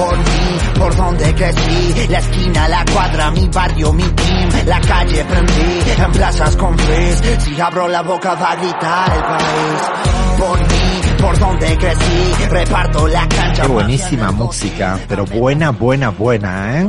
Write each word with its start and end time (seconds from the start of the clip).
por 0.00 0.18
mí, 0.18 0.78
por 0.78 0.96
donde 0.96 1.34
crecí, 1.34 2.08
la 2.08 2.18
esquina, 2.18 2.68
la 2.68 2.84
cuadra, 2.90 3.30
mi 3.32 3.46
barrio, 3.48 3.92
mi 3.92 4.02
team, 4.02 4.48
la 4.66 4.80
calle 4.80 5.24
prendí, 5.24 6.02
en 6.02 6.12
plazas 6.12 6.56
con 6.56 6.78
frizz, 6.78 7.44
si 7.44 7.60
abro 7.60 7.86
la 7.86 8.00
boca 8.02 8.34
va 8.34 8.52
a 8.52 8.56
gritar 8.56 9.12
el 9.14 9.22
país, 9.22 10.38
por 10.38 10.58
mí, 10.58 11.20
por 11.20 11.38
donde 11.38 11.76
crecí, 11.76 12.46
reparto 12.48 13.08
la 13.08 13.28
cancha. 13.28 13.62
Qué 13.62 13.68
buenísima 13.68 14.30
música, 14.32 14.98
pero 15.06 15.26
buena, 15.26 15.70
buena, 15.70 16.08
buena, 16.08 16.80
¿eh? 16.80 16.88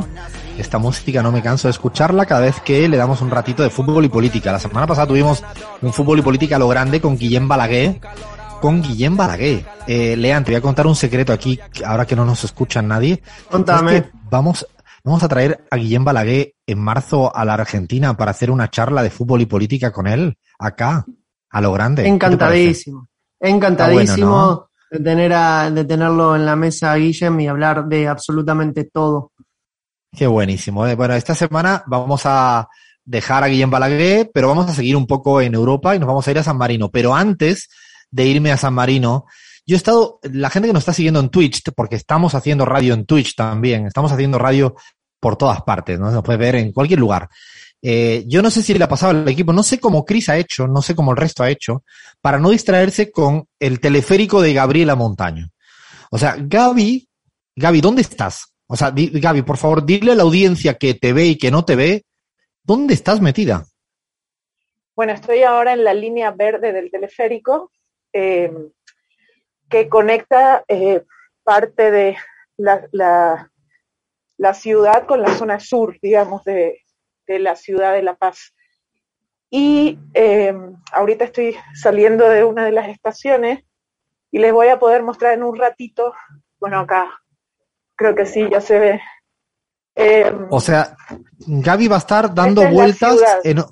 Esta 0.56 0.78
música 0.78 1.22
no 1.22 1.32
me 1.32 1.42
canso 1.42 1.68
de 1.68 1.72
escucharla 1.72 2.24
cada 2.24 2.42
vez 2.42 2.60
que 2.60 2.88
le 2.88 2.96
damos 2.96 3.20
un 3.20 3.30
ratito 3.30 3.62
de 3.62 3.70
fútbol 3.70 4.04
y 4.04 4.08
política. 4.08 4.52
La 4.52 4.58
semana 4.58 4.86
pasada 4.86 5.06
tuvimos 5.06 5.42
un 5.80 5.92
fútbol 5.92 6.18
y 6.18 6.22
política 6.22 6.56
a 6.56 6.58
lo 6.58 6.68
grande 6.68 7.00
con 7.00 7.16
Guillem 7.16 7.48
Balaguer. 7.48 8.00
Con 8.62 8.80
Guillem 8.80 9.16
Balaguer. 9.16 9.66
Eh, 9.88 10.16
Lean, 10.16 10.44
te 10.44 10.52
voy 10.52 10.58
a 10.58 10.60
contar 10.60 10.86
un 10.86 10.94
secreto 10.94 11.32
aquí, 11.32 11.58
ahora 11.84 12.06
que 12.06 12.14
no 12.14 12.24
nos 12.24 12.44
escucha 12.44 12.80
nadie. 12.80 13.20
Contame. 13.50 13.96
Es 13.96 14.02
que 14.04 14.10
vamos, 14.30 14.64
vamos 15.02 15.20
a 15.24 15.26
traer 15.26 15.64
a 15.68 15.74
Guillem 15.74 16.04
Balaguer 16.04 16.54
en 16.64 16.78
marzo 16.78 17.34
a 17.34 17.44
la 17.44 17.54
Argentina 17.54 18.16
para 18.16 18.30
hacer 18.30 18.52
una 18.52 18.70
charla 18.70 19.02
de 19.02 19.10
fútbol 19.10 19.40
y 19.40 19.46
política 19.46 19.90
con 19.90 20.06
él, 20.06 20.38
acá, 20.60 21.04
a 21.50 21.60
lo 21.60 21.72
grande. 21.72 22.04
¿Qué 22.04 22.08
te 22.08 22.14
Encantadísimo. 22.14 23.08
Encantadísimo 23.40 24.26
¿no? 24.28 24.70
de, 24.92 25.00
tener 25.00 25.32
a, 25.32 25.68
de 25.68 25.84
tenerlo 25.84 26.36
en 26.36 26.46
la 26.46 26.54
mesa, 26.54 26.94
Guillem, 26.94 27.40
y 27.40 27.48
hablar 27.48 27.86
de 27.86 28.06
absolutamente 28.06 28.84
todo. 28.84 29.32
Qué 30.16 30.28
buenísimo. 30.28 30.86
eh. 30.86 30.94
Bueno, 30.94 31.14
esta 31.14 31.34
semana 31.34 31.82
vamos 31.88 32.22
a 32.26 32.68
dejar 33.04 33.42
a 33.42 33.48
Guillem 33.48 33.70
Balaguer, 33.70 34.30
pero 34.32 34.46
vamos 34.46 34.70
a 34.70 34.74
seguir 34.74 34.94
un 34.94 35.08
poco 35.08 35.40
en 35.40 35.52
Europa 35.52 35.96
y 35.96 35.98
nos 35.98 36.06
vamos 36.06 36.28
a 36.28 36.30
ir 36.30 36.38
a 36.38 36.44
San 36.44 36.56
Marino. 36.56 36.90
Pero 36.90 37.12
antes 37.12 37.68
de 38.12 38.26
irme 38.26 38.52
a 38.52 38.56
San 38.56 38.74
Marino, 38.74 39.26
yo 39.66 39.76
he 39.76 39.78
estado, 39.78 40.18
la 40.22 40.50
gente 40.50 40.68
que 40.68 40.72
nos 40.72 40.82
está 40.82 40.92
siguiendo 40.92 41.20
en 41.20 41.28
Twitch, 41.28 41.62
porque 41.74 41.96
estamos 41.96 42.34
haciendo 42.34 42.64
radio 42.64 42.94
en 42.94 43.06
Twitch 43.06 43.34
también, 43.34 43.86
estamos 43.86 44.12
haciendo 44.12 44.38
radio 44.38 44.74
por 45.20 45.36
todas 45.36 45.62
partes, 45.62 46.00
¿no? 46.00 46.10
Nos 46.10 46.24
puede 46.24 46.38
ver 46.38 46.56
en 46.56 46.72
cualquier 46.72 46.98
lugar. 46.98 47.28
Eh, 47.80 48.24
yo 48.26 48.42
no 48.42 48.50
sé 48.50 48.62
si 48.62 48.74
le 48.74 48.84
ha 48.84 48.88
pasado 48.88 49.10
al 49.10 49.28
equipo, 49.28 49.52
no 49.52 49.62
sé 49.62 49.78
cómo 49.78 50.04
Chris 50.04 50.28
ha 50.28 50.36
hecho, 50.36 50.66
no 50.66 50.82
sé 50.82 50.94
cómo 50.94 51.12
el 51.12 51.16
resto 51.16 51.42
ha 51.42 51.50
hecho, 51.50 51.84
para 52.20 52.38
no 52.38 52.50
distraerse 52.50 53.10
con 53.10 53.46
el 53.60 53.80
teleférico 53.80 54.42
de 54.42 54.52
Gabriela 54.52 54.96
Montaño. 54.96 55.48
O 56.10 56.18
sea, 56.18 56.36
Gaby, 56.38 57.08
Gaby, 57.56 57.80
¿dónde 57.80 58.02
estás? 58.02 58.52
O 58.66 58.76
sea, 58.76 58.92
Gaby, 58.94 59.42
por 59.42 59.58
favor, 59.58 59.84
dile 59.84 60.12
a 60.12 60.14
la 60.16 60.22
audiencia 60.24 60.74
que 60.74 60.94
te 60.94 61.12
ve 61.12 61.26
y 61.26 61.38
que 61.38 61.50
no 61.50 61.64
te 61.64 61.76
ve, 61.76 62.04
¿dónde 62.64 62.94
estás 62.94 63.20
metida? 63.20 63.64
Bueno, 64.96 65.12
estoy 65.12 65.42
ahora 65.42 65.72
en 65.72 65.84
la 65.84 65.94
línea 65.94 66.32
verde 66.32 66.72
del 66.72 66.90
teleférico 66.90 67.70
eh, 68.12 68.52
que 69.68 69.88
conecta 69.88 70.64
eh, 70.68 71.04
parte 71.44 71.90
de 71.90 72.16
la, 72.56 72.86
la- 72.92 73.48
ciudad 74.54 75.06
con 75.06 75.22
la 75.22 75.32
zona 75.34 75.60
sur, 75.60 75.96
digamos, 76.02 76.44
de, 76.44 76.80
de 77.26 77.38
la 77.38 77.56
ciudad 77.56 77.92
de 77.94 78.02
La 78.02 78.14
Paz. 78.16 78.54
Y 79.50 79.98
eh, 80.14 80.54
ahorita 80.92 81.24
estoy 81.26 81.56
saliendo 81.74 82.28
de 82.28 82.44
una 82.44 82.64
de 82.64 82.72
las 82.72 82.88
estaciones 82.88 83.64
y 84.30 84.38
les 84.40 84.52
voy 84.52 84.68
a 84.68 84.78
poder 84.78 85.02
mostrar 85.02 85.34
en 85.34 85.42
un 85.44 85.56
ratito, 85.58 86.14
bueno, 86.60 86.80
acá 86.80 87.10
creo 87.96 88.14
que 88.14 88.26
sí, 88.26 88.48
ya 88.50 88.60
se 88.60 88.78
ve. 88.78 89.02
Eh, 89.94 90.32
O 90.50 90.60
sea, 90.60 90.96
Gaby 91.46 91.88
va 91.88 91.96
a 91.96 91.98
estar 91.98 92.34
dando 92.34 92.62
es 92.62 92.72
vueltas. 92.72 93.16
En, 93.44 93.62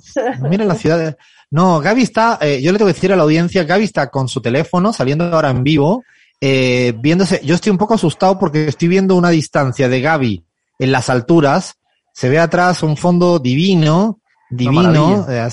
mira 0.49 0.65
la 0.65 0.75
ciudad. 0.75 0.99
de- 0.99 1.17
no, 1.51 1.81
Gaby 1.81 2.03
está, 2.03 2.39
eh, 2.41 2.61
yo 2.63 2.71
le 2.73 2.79
tengo 2.79 2.89
que 2.89 2.95
decir 2.95 3.13
a 3.13 3.17
la 3.17 3.23
audiencia, 3.25 3.65
Gaby 3.65 3.85
está 3.85 4.09
con 4.11 4.29
su 4.29 4.41
teléfono, 4.41 4.93
saliendo 4.93 5.25
ahora 5.35 5.51
en 5.51 5.65
vivo, 5.65 6.05
eh, 6.41 6.95
viéndose. 6.97 7.41
Yo 7.45 7.55
estoy 7.57 7.71
un 7.71 7.79
poco 7.79 7.95
asustado 7.95 8.39
porque 8.39 8.69
estoy 8.69 8.89
viendo 8.89 9.17
una 9.17 9.31
distancia 9.31 9.89
de 9.89 10.01
Gaby 10.01 10.45
en 10.79 10.93
las 10.93 11.11
alturas. 11.11 11.75
Se 12.13 12.29
ve 12.29 12.39
atrás 12.39 12.83
un 12.83 12.97
fondo 12.97 13.39
divino, 13.39 14.21
divino. 14.51 15.27
eh, 15.29 15.49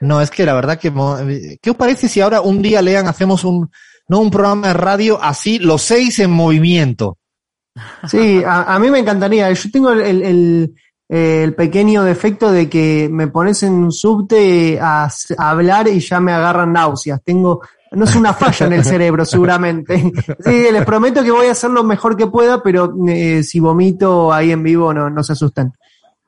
no, 0.00 0.20
es 0.20 0.30
que 0.30 0.44
la 0.44 0.54
verdad 0.54 0.78
que, 0.78 0.90
mo- 0.90 1.18
¿qué 1.60 1.70
os 1.70 1.76
parece 1.76 2.08
si 2.08 2.20
ahora 2.20 2.40
un 2.40 2.60
día 2.60 2.82
lean, 2.82 3.06
hacemos 3.06 3.44
un, 3.44 3.70
no 4.08 4.18
un 4.18 4.30
programa 4.30 4.68
de 4.68 4.74
radio 4.74 5.22
así, 5.22 5.58
los 5.60 5.82
seis 5.82 6.18
en 6.18 6.30
movimiento? 6.32 7.18
Sí, 8.08 8.42
a, 8.44 8.74
a 8.74 8.78
mí 8.78 8.90
me 8.90 8.98
encantaría. 8.98 9.50
Yo 9.52 9.70
tengo 9.70 9.90
el, 9.92 10.00
el- 10.00 10.22
el- 10.22 10.74
el 11.08 11.54
pequeño 11.54 12.04
defecto 12.04 12.50
de 12.50 12.70
que 12.70 13.06
me 13.12 13.28
pones 13.28 13.62
en 13.64 13.74
un 13.74 13.92
subte 13.92 14.78
a 14.80 15.10
hablar 15.36 15.86
y 15.88 16.00
ya 16.00 16.20
me 16.20 16.32
agarran 16.32 16.72
náuseas. 16.72 17.20
Tengo, 17.22 17.60
no 17.90 18.04
es 18.04 18.16
una 18.16 18.32
falla 18.32 18.64
en 18.66 18.72
el 18.72 18.84
cerebro, 18.84 19.24
seguramente. 19.26 20.10
Sí, 20.44 20.66
les 20.72 20.84
prometo 20.86 21.22
que 21.22 21.30
voy 21.30 21.48
a 21.48 21.52
hacer 21.52 21.68
lo 21.70 21.84
mejor 21.84 22.16
que 22.16 22.28
pueda, 22.28 22.62
pero 22.62 22.94
eh, 23.08 23.42
si 23.42 23.60
vomito 23.60 24.32
ahí 24.32 24.52
en 24.52 24.62
vivo, 24.62 24.94
no, 24.94 25.10
no 25.10 25.22
se 25.22 25.34
asusten. 25.34 25.72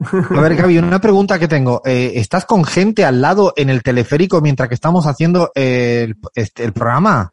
A 0.01 0.41
ver, 0.41 0.55
Gaby, 0.57 0.77
una 0.79 1.01
pregunta 1.01 1.39
que 1.39 1.49
tengo. 1.49 1.81
Eh, 1.87 2.13
¿Estás 2.17 2.45
con 2.45 2.63
gente 2.65 3.07
al 3.07 3.23
lado 3.23 3.55
en 3.57 3.71
el 3.71 3.83
teleférico 3.83 4.43
mientras 4.43 4.69
que 4.69 4.75
estamos 4.75 5.07
haciendo 5.07 5.51
el, 5.55 6.17
este, 6.35 6.63
el 6.65 6.73
programa? 6.75 7.33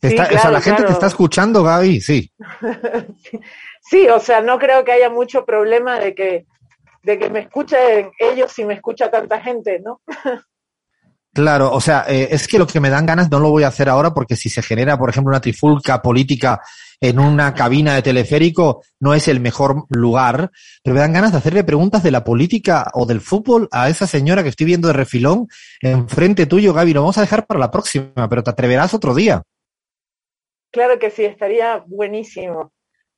Sí, 0.00 0.16
o 0.16 0.38
sea, 0.38 0.50
la 0.50 0.60
gente 0.60 0.84
te 0.84 0.92
está 0.92 1.06
escuchando, 1.06 1.62
Gaby, 1.62 2.00
sí. 2.00 2.32
Sí, 3.80 4.06
o 4.08 4.20
sea, 4.20 4.42
no 4.42 4.58
creo 4.58 4.84
que 4.84 4.92
haya 4.92 5.08
mucho 5.08 5.46
problema 5.46 5.98
de 5.98 6.14
que, 6.14 6.46
de 7.02 7.18
que 7.18 7.30
me 7.30 7.40
escuchen 7.40 8.10
ellos 8.18 8.52
si 8.52 8.64
me 8.64 8.74
escucha 8.74 9.10
tanta 9.10 9.40
gente, 9.40 9.80
¿no? 9.80 10.02
Claro, 11.30 11.72
o 11.72 11.80
sea, 11.80 12.04
eh, 12.08 12.28
es 12.32 12.48
que 12.48 12.58
lo 12.58 12.66
que 12.66 12.80
me 12.80 12.90
dan 12.90 13.06
ganas 13.06 13.30
no 13.30 13.38
lo 13.38 13.50
voy 13.50 13.62
a 13.62 13.68
hacer 13.68 13.88
ahora 13.88 14.12
porque 14.12 14.34
si 14.34 14.48
se 14.48 14.60
genera, 14.60 14.98
por 14.98 15.08
ejemplo, 15.08 15.30
una 15.30 15.40
trifulca 15.40 16.02
política 16.02 16.60
en 17.00 17.20
una 17.20 17.54
cabina 17.54 17.94
de 17.94 18.02
teleférico, 18.02 18.82
no 18.98 19.14
es 19.14 19.28
el 19.28 19.38
mejor 19.38 19.84
lugar, 19.88 20.50
pero 20.82 20.94
me 20.94 21.00
dan 21.00 21.12
ganas 21.12 21.30
de 21.30 21.38
hacerle 21.38 21.62
preguntas 21.62 22.02
de 22.02 22.10
la 22.10 22.24
política 22.24 22.90
o 22.94 23.06
del 23.06 23.20
fútbol 23.20 23.68
a 23.70 23.88
esa 23.88 24.08
señora 24.08 24.42
que 24.42 24.48
estoy 24.48 24.66
viendo 24.66 24.88
de 24.88 24.94
refilón 24.94 25.46
enfrente 25.80 26.46
tuyo, 26.46 26.74
Gaby. 26.74 26.94
Lo 26.94 27.02
vamos 27.02 27.18
a 27.18 27.20
dejar 27.20 27.46
para 27.46 27.60
la 27.60 27.70
próxima, 27.70 28.28
pero 28.28 28.42
te 28.42 28.50
atreverás 28.50 28.92
otro 28.94 29.14
día. 29.14 29.40
Claro 30.70 30.98
que 30.98 31.10
sí, 31.10 31.24
estaría 31.24 31.82
buenísimo. 31.86 32.72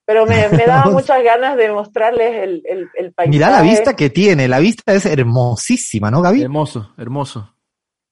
Pero 0.04 0.26
me, 0.26 0.48
me 0.48 0.66
daba 0.66 0.90
muchas 0.90 1.22
ganas 1.22 1.56
de 1.56 1.70
mostrarles 1.70 2.34
el, 2.36 2.62
el, 2.64 2.88
el 2.94 3.12
paisaje. 3.12 3.30
Mira 3.30 3.50
la 3.50 3.62
vista 3.62 3.94
que 3.94 4.10
tiene, 4.10 4.48
la 4.48 4.58
vista 4.58 4.92
es 4.92 5.06
hermosísima, 5.06 6.10
¿no, 6.10 6.20
Gaby? 6.22 6.42
Hermoso, 6.42 6.92
hermoso. 6.98 7.54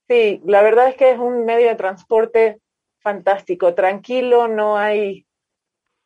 Sí, 0.08 0.40
la 0.46 0.62
verdad 0.62 0.88
es 0.88 0.96
que 0.96 1.10
es 1.10 1.18
un 1.18 1.44
medio 1.44 1.68
de 1.68 1.74
transporte 1.74 2.60
fantástico, 3.00 3.74
tranquilo, 3.74 4.48
no 4.48 4.76
hay, 4.76 5.26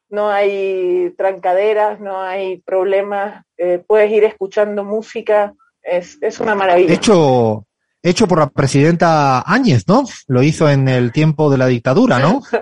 no 0.09 0.31
hay 0.31 1.12
trancaderas, 1.16 2.00
no 2.00 2.20
hay 2.20 2.59
problemas, 2.62 3.44
eh, 3.56 3.82
puedes 3.87 4.10
ir 4.10 4.25
escuchando 4.25 4.84
música, 4.84 5.54
es, 5.82 6.19
es 6.20 6.41
una 6.41 6.54
maravilla. 6.54 6.94
Hecho, 6.94 7.66
hecho 8.02 8.26
por 8.26 8.38
la 8.40 8.48
presidenta 8.48 9.42
Áñez, 9.46 9.84
¿no? 9.86 10.04
Lo 10.26 10.42
hizo 10.42 10.68
en 10.68 10.88
el 10.88 11.12
tiempo 11.12 11.50
de 11.50 11.58
la 11.58 11.66
dictadura, 11.66 12.18
¿no? 12.18 12.42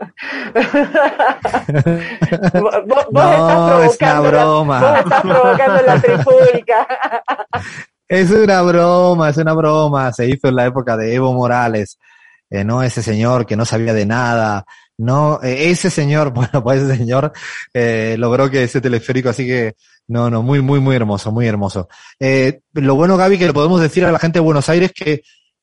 Vos, 2.61 2.75
vos 2.87 3.07
No, 3.13 3.83
estás 3.83 3.95
es 3.95 4.01
una 4.01 4.15
la- 4.15 4.21
broma. 4.21 4.81
vos 4.81 4.99
estás 5.01 5.21
provocando 5.23 5.83
la 5.83 6.01
trifulca. 6.01 6.87
Es 8.09 8.29
una 8.33 8.61
broma, 8.63 9.29
es 9.29 9.37
una 9.37 9.53
broma. 9.53 10.13
Se 10.13 10.27
hizo 10.29 10.49
en 10.49 10.57
la 10.57 10.67
época 10.67 10.97
de 10.97 11.15
Evo 11.15 11.33
Morales, 11.33 11.97
eh, 12.51 12.65
no 12.65 12.83
ese 12.83 13.05
señor 13.05 13.47
que 13.47 13.55
no 13.55 13.65
sabía 13.65 13.95
de 13.95 14.05
nada. 14.05 14.65
No, 15.01 15.41
eh, 15.43 15.71
ese 15.71 15.89
señor, 15.89 16.31
bueno, 16.35 16.63
pues 16.63 16.83
ese 16.83 16.97
señor 16.97 17.33
eh, 17.73 18.17
logró 18.19 18.51
que 18.51 18.65
ese 18.65 18.83
teleférico, 18.83 19.31
así 19.31 19.47
que 19.47 19.75
no, 20.09 20.29
no, 20.29 20.43
muy, 20.43 20.61
muy, 20.61 20.79
muy 20.79 20.95
hermoso, 20.95 21.33
muy 21.33 21.47
hermoso. 21.47 21.89
Eh, 22.19 22.61
lo 22.75 22.97
bueno, 22.97 23.17
Gaby, 23.17 23.39
que 23.39 23.47
le 23.47 23.55
podemos 23.55 23.81
decir 23.81 24.05
a 24.05 24.13
la 24.13 24.19
gente 24.19 24.39
de 24.39 24.45
Buenos 24.45 24.69
Aires 24.69 24.93
que 24.95 25.23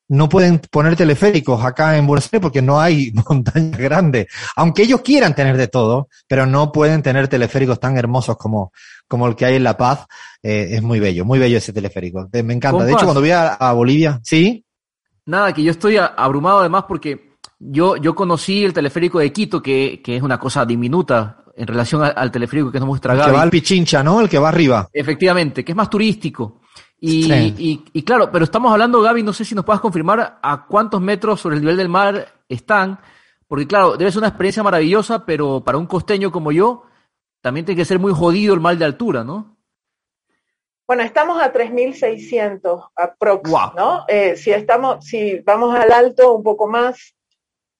no 0.09 0.27
pueden 0.27 0.59
poner 0.71 0.95
teleféricos 0.95 1.63
acá 1.63 1.97
en 1.97 2.07
Buenos 2.07 2.25
Aires 2.25 2.41
porque 2.41 2.63
no 2.63 2.79
hay 2.79 3.11
montaña 3.29 3.77
grande. 3.77 4.27
Aunque 4.55 4.83
ellos 4.83 5.01
quieran 5.01 5.35
tener 5.35 5.55
de 5.55 5.67
todo, 5.67 6.07
pero 6.27 6.47
no 6.47 6.71
pueden 6.71 7.03
tener 7.03 7.27
teleféricos 7.27 7.79
tan 7.79 7.95
hermosos 7.95 8.37
como, 8.37 8.71
como 9.07 9.27
el 9.27 9.35
que 9.35 9.45
hay 9.45 9.55
en 9.57 9.63
La 9.65 9.77
Paz. 9.77 10.07
Eh, 10.41 10.69
es 10.71 10.81
muy 10.81 10.99
bello, 10.99 11.25
muy 11.25 11.37
bello 11.37 11.57
ese 11.59 11.73
teleférico. 11.73 12.27
Eh, 12.33 12.41
Me 12.41 12.53
encanta. 12.55 12.85
De 12.85 12.93
hecho, 12.93 13.03
cuando 13.03 13.21
voy 13.21 13.31
a, 13.31 13.53
a 13.53 13.73
Bolivia, 13.73 14.19
sí, 14.23 14.63
Nada, 15.27 15.53
que 15.53 15.61
yo 15.61 15.71
estoy 15.71 15.97
abrumado 15.97 16.61
además 16.61 16.85
porque 16.87 17.26
yo, 17.59 17.97
yo 17.97 18.13
conocí 18.15 18.63
el 18.63 18.73
teleférico 18.73 19.19
de 19.19 19.31
Quito, 19.33 19.61
que, 19.61 20.01
que 20.03 20.17
es 20.17 20.21
una 20.23 20.39
cosa 20.39 20.65
diminuta 20.65 21.43
en 21.55 21.65
relación 21.67 22.03
a- 22.03 22.07
al 22.09 22.31
teleférico 22.31 22.71
que 22.71 22.79
nos 22.79 22.87
muestra 22.87 23.13
el 23.13 23.19
que 23.19 23.25
Gaby. 23.25 23.35
va 23.35 23.41
al 23.41 23.49
Pichincha, 23.49 24.03
¿no? 24.03 24.21
El 24.21 24.29
que 24.29 24.37
va 24.37 24.49
arriba. 24.49 24.87
Efectivamente, 24.93 25.65
que 25.65 25.71
es 25.71 25.75
más 25.75 25.89
turístico. 25.89 26.61
Y, 26.99 27.23
Sí. 27.23 27.55
y, 27.57 27.85
y 27.99 28.03
claro, 28.03 28.31
pero 28.31 28.43
estamos 28.45 28.71
hablando, 28.71 29.01
Gaby, 29.01 29.23
no 29.23 29.33
sé 29.33 29.43
si 29.45 29.53
nos 29.55 29.65
puedas 29.65 29.81
confirmar 29.81 30.39
a 30.41 30.65
cuántos 30.67 30.99
metros 31.01 31.39
sobre 31.39 31.55
el 31.55 31.61
nivel 31.61 31.77
del 31.77 31.89
mar 31.89 32.27
están, 32.49 32.99
porque 33.47 33.67
claro, 33.67 33.97
debe 33.97 34.11
ser 34.11 34.19
una 34.19 34.27
experiencia 34.29 34.63
maravillosa, 34.63 35.25
pero 35.25 35.63
para 35.63 35.77
un 35.77 35.85
costeño 35.87 36.31
como 36.31 36.51
yo, 36.51 36.83
también 37.41 37.65
tiene 37.65 37.77
que 37.79 37.85
ser 37.85 37.99
muy 37.99 38.13
jodido 38.13 38.53
el 38.53 38.59
mal 38.59 38.77
de 38.79 38.85
altura, 38.85 39.23
¿no? 39.23 39.57
Bueno, 40.87 41.03
estamos 41.03 41.41
a 41.41 41.51
3.600 41.51 42.89
aprox, 42.95 43.49
Wow. 43.49 43.71
¿no? 43.75 44.05
Eh, 44.07 44.35
si 44.37 44.51
estamos, 44.51 45.05
si 45.05 45.39
vamos 45.39 45.75
al 45.75 45.91
alto 45.91 46.33
un 46.33 46.43
poco 46.43 46.67
más 46.67 47.13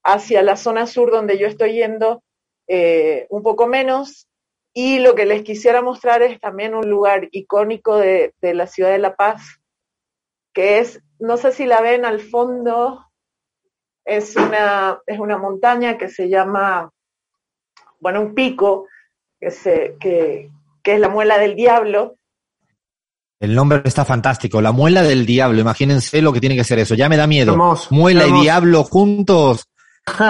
hacia 0.08 0.42
la 0.42 0.56
zona 0.56 0.88
sur 0.88 1.12
donde 1.12 1.38
yo 1.38 1.48
estoy 1.48 1.74
yendo, 1.74 2.24
eh, 2.68 3.28
un 3.30 3.44
poco 3.44 3.68
menos. 3.68 4.28
Y 4.74 5.00
lo 5.00 5.16
que 5.16 5.26
les 5.26 5.44
quisiera 5.44 5.82
mostrar 5.82 6.22
es 6.24 6.40
también 6.40 6.76
un 6.76 6.90
lugar 6.90 7.28
icónico 7.32 7.98
de, 7.98 8.34
de 8.42 8.54
la 8.54 8.68
ciudad 8.68 8.92
de 8.92 9.00
La 9.00 9.16
Paz, 9.16 9.60
que 10.54 10.80
es, 10.80 11.02
no 11.20 11.36
sé 11.36 11.52
si 11.52 11.66
la 11.66 11.82
ven 11.82 12.06
al 12.06 12.22
fondo, 12.22 13.06
es 14.06 14.36
una, 14.38 15.00
es 15.06 15.20
una 15.20 15.38
montaña 15.38 15.98
que 15.98 16.08
se 16.08 16.30
llama, 16.30 16.90
bueno, 18.00 18.22
un 18.22 18.34
pico, 18.34 18.88
que, 19.40 19.52
se, 19.52 19.98
que, 20.00 20.50
que 20.82 20.94
es 20.94 21.00
la 21.00 21.10
muela 21.10 21.38
del 21.38 21.56
diablo. 21.56 22.16
El 23.40 23.56
nombre 23.56 23.82
está 23.84 24.06
fantástico, 24.06 24.62
la 24.62 24.72
muela 24.72 25.04
del 25.04 25.26
diablo, 25.26 25.60
imagínense 25.60 26.22
lo 26.22 26.32
que 26.32 26.40
tiene 26.40 26.56
que 26.56 26.64
ser 26.64 26.80
eso, 26.80 26.96
ya 26.96 27.10
me 27.10 27.18
da 27.18 27.28
miedo. 27.28 27.52
Hermoso, 27.52 27.94
muela 27.94 28.24
hermoso. 28.24 28.42
y 28.42 28.44
diablo 28.44 28.84
juntos, 28.84 29.68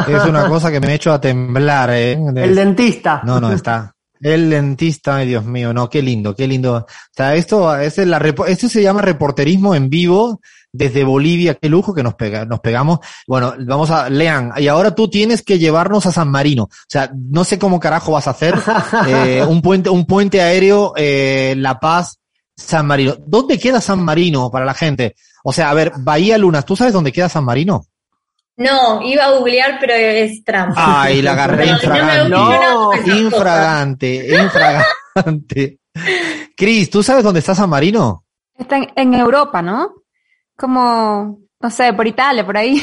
es 0.08 0.26
una 0.26 0.48
cosa 0.48 0.72
que 0.72 0.80
me 0.80 0.88
ha 0.88 0.94
hecho 0.94 1.12
a 1.12 1.22
temblar, 1.22 1.90
¿eh? 1.92 2.14
El 2.36 2.56
dentista. 2.56 3.22
No, 3.24 3.40
no, 3.40 3.52
está. 3.52 3.94
El 4.20 4.50
dentista, 4.50 5.18
ay 5.18 5.28
Dios 5.28 5.46
mío, 5.46 5.74
no, 5.74 5.90
qué 5.90 6.02
lindo, 6.02 6.36
qué 6.36 6.48
lindo. 6.48 6.76
O 6.76 6.86
sea, 7.12 7.36
esto, 7.36 7.76
es 7.78 7.98
la, 7.98 8.18
esto 8.48 8.68
se 8.68 8.82
llama 8.82 9.02
reporterismo 9.02 9.76
en 9.76 9.90
vivo 9.90 10.42
desde 10.72 11.04
Bolivia, 11.04 11.56
qué 11.56 11.70
lujo 11.70 11.94
que 11.94 12.04
nos 12.04 12.16
pega, 12.16 12.46
nos 12.46 12.60
pegamos. 12.60 13.00
Bueno, 13.28 13.54
vamos 13.60 13.90
a, 13.92 14.10
lean, 14.10 14.54
y 14.58 14.68
ahora 14.68 14.94
tú 14.94 15.08
tienes 15.08 15.44
que 15.44 15.60
llevarnos 15.60 16.06
a 16.06 16.12
San 16.12 16.30
Marino. 16.30 16.64
O 16.64 16.88
sea, 16.88 17.12
no 17.14 17.44
sé 17.44 17.60
cómo 17.60 17.80
carajo 17.80 18.12
vas 18.12 18.28
a 18.28 18.32
hacer, 18.32 18.56
eh, 19.08 19.44
un 19.48 19.62
puente, 19.62 19.90
un 19.90 20.06
puente 20.06 20.42
aéreo, 20.42 20.94
eh, 20.96 21.56
La 21.58 21.80
Paz, 21.80 22.20
San 22.56 22.88
Marino. 22.88 23.16
¿Dónde 23.26 23.60
queda 23.60 23.82
San 23.82 24.04
Marino 24.04 24.50
para 24.50 24.66
la 24.66 24.74
gente? 24.74 25.16
O 25.44 25.54
sea, 25.54 25.70
a 25.70 25.74
ver, 25.74 25.94
Bahía 26.00 26.38
Lunas, 26.38 26.66
¿tú 26.66 26.76
sabes 26.76 26.94
dónde 26.94 27.12
queda 27.12 27.30
San 27.30 27.44
Marino? 27.44 27.86
No, 28.57 29.01
iba 29.04 29.25
a 29.25 29.31
googlear, 29.38 29.77
pero 29.80 29.94
es 29.94 30.44
trampa. 30.44 31.04
Ay, 31.04 31.21
la 31.21 31.33
agarré 31.33 31.68
No, 31.68 31.74
infragante. 31.74 32.30
no 32.30 32.92
Infragante, 33.18 34.27
infragante. 34.44 35.80
Cris, 36.56 36.89
¿tú 36.89 37.04
sabes 37.04 37.24
dónde 37.24 37.39
está 37.39 37.54
San 37.56 37.69
Marino? 37.69 38.24
Está 38.57 38.77
en, 38.77 38.88
en 38.95 39.13
Europa, 39.13 39.62
¿no? 39.62 39.94
Como, 40.57 41.39
no 41.59 41.69
sé, 41.69 41.94
por 41.94 42.07
Italia, 42.07 42.45
por 42.45 42.57
ahí. 42.57 42.81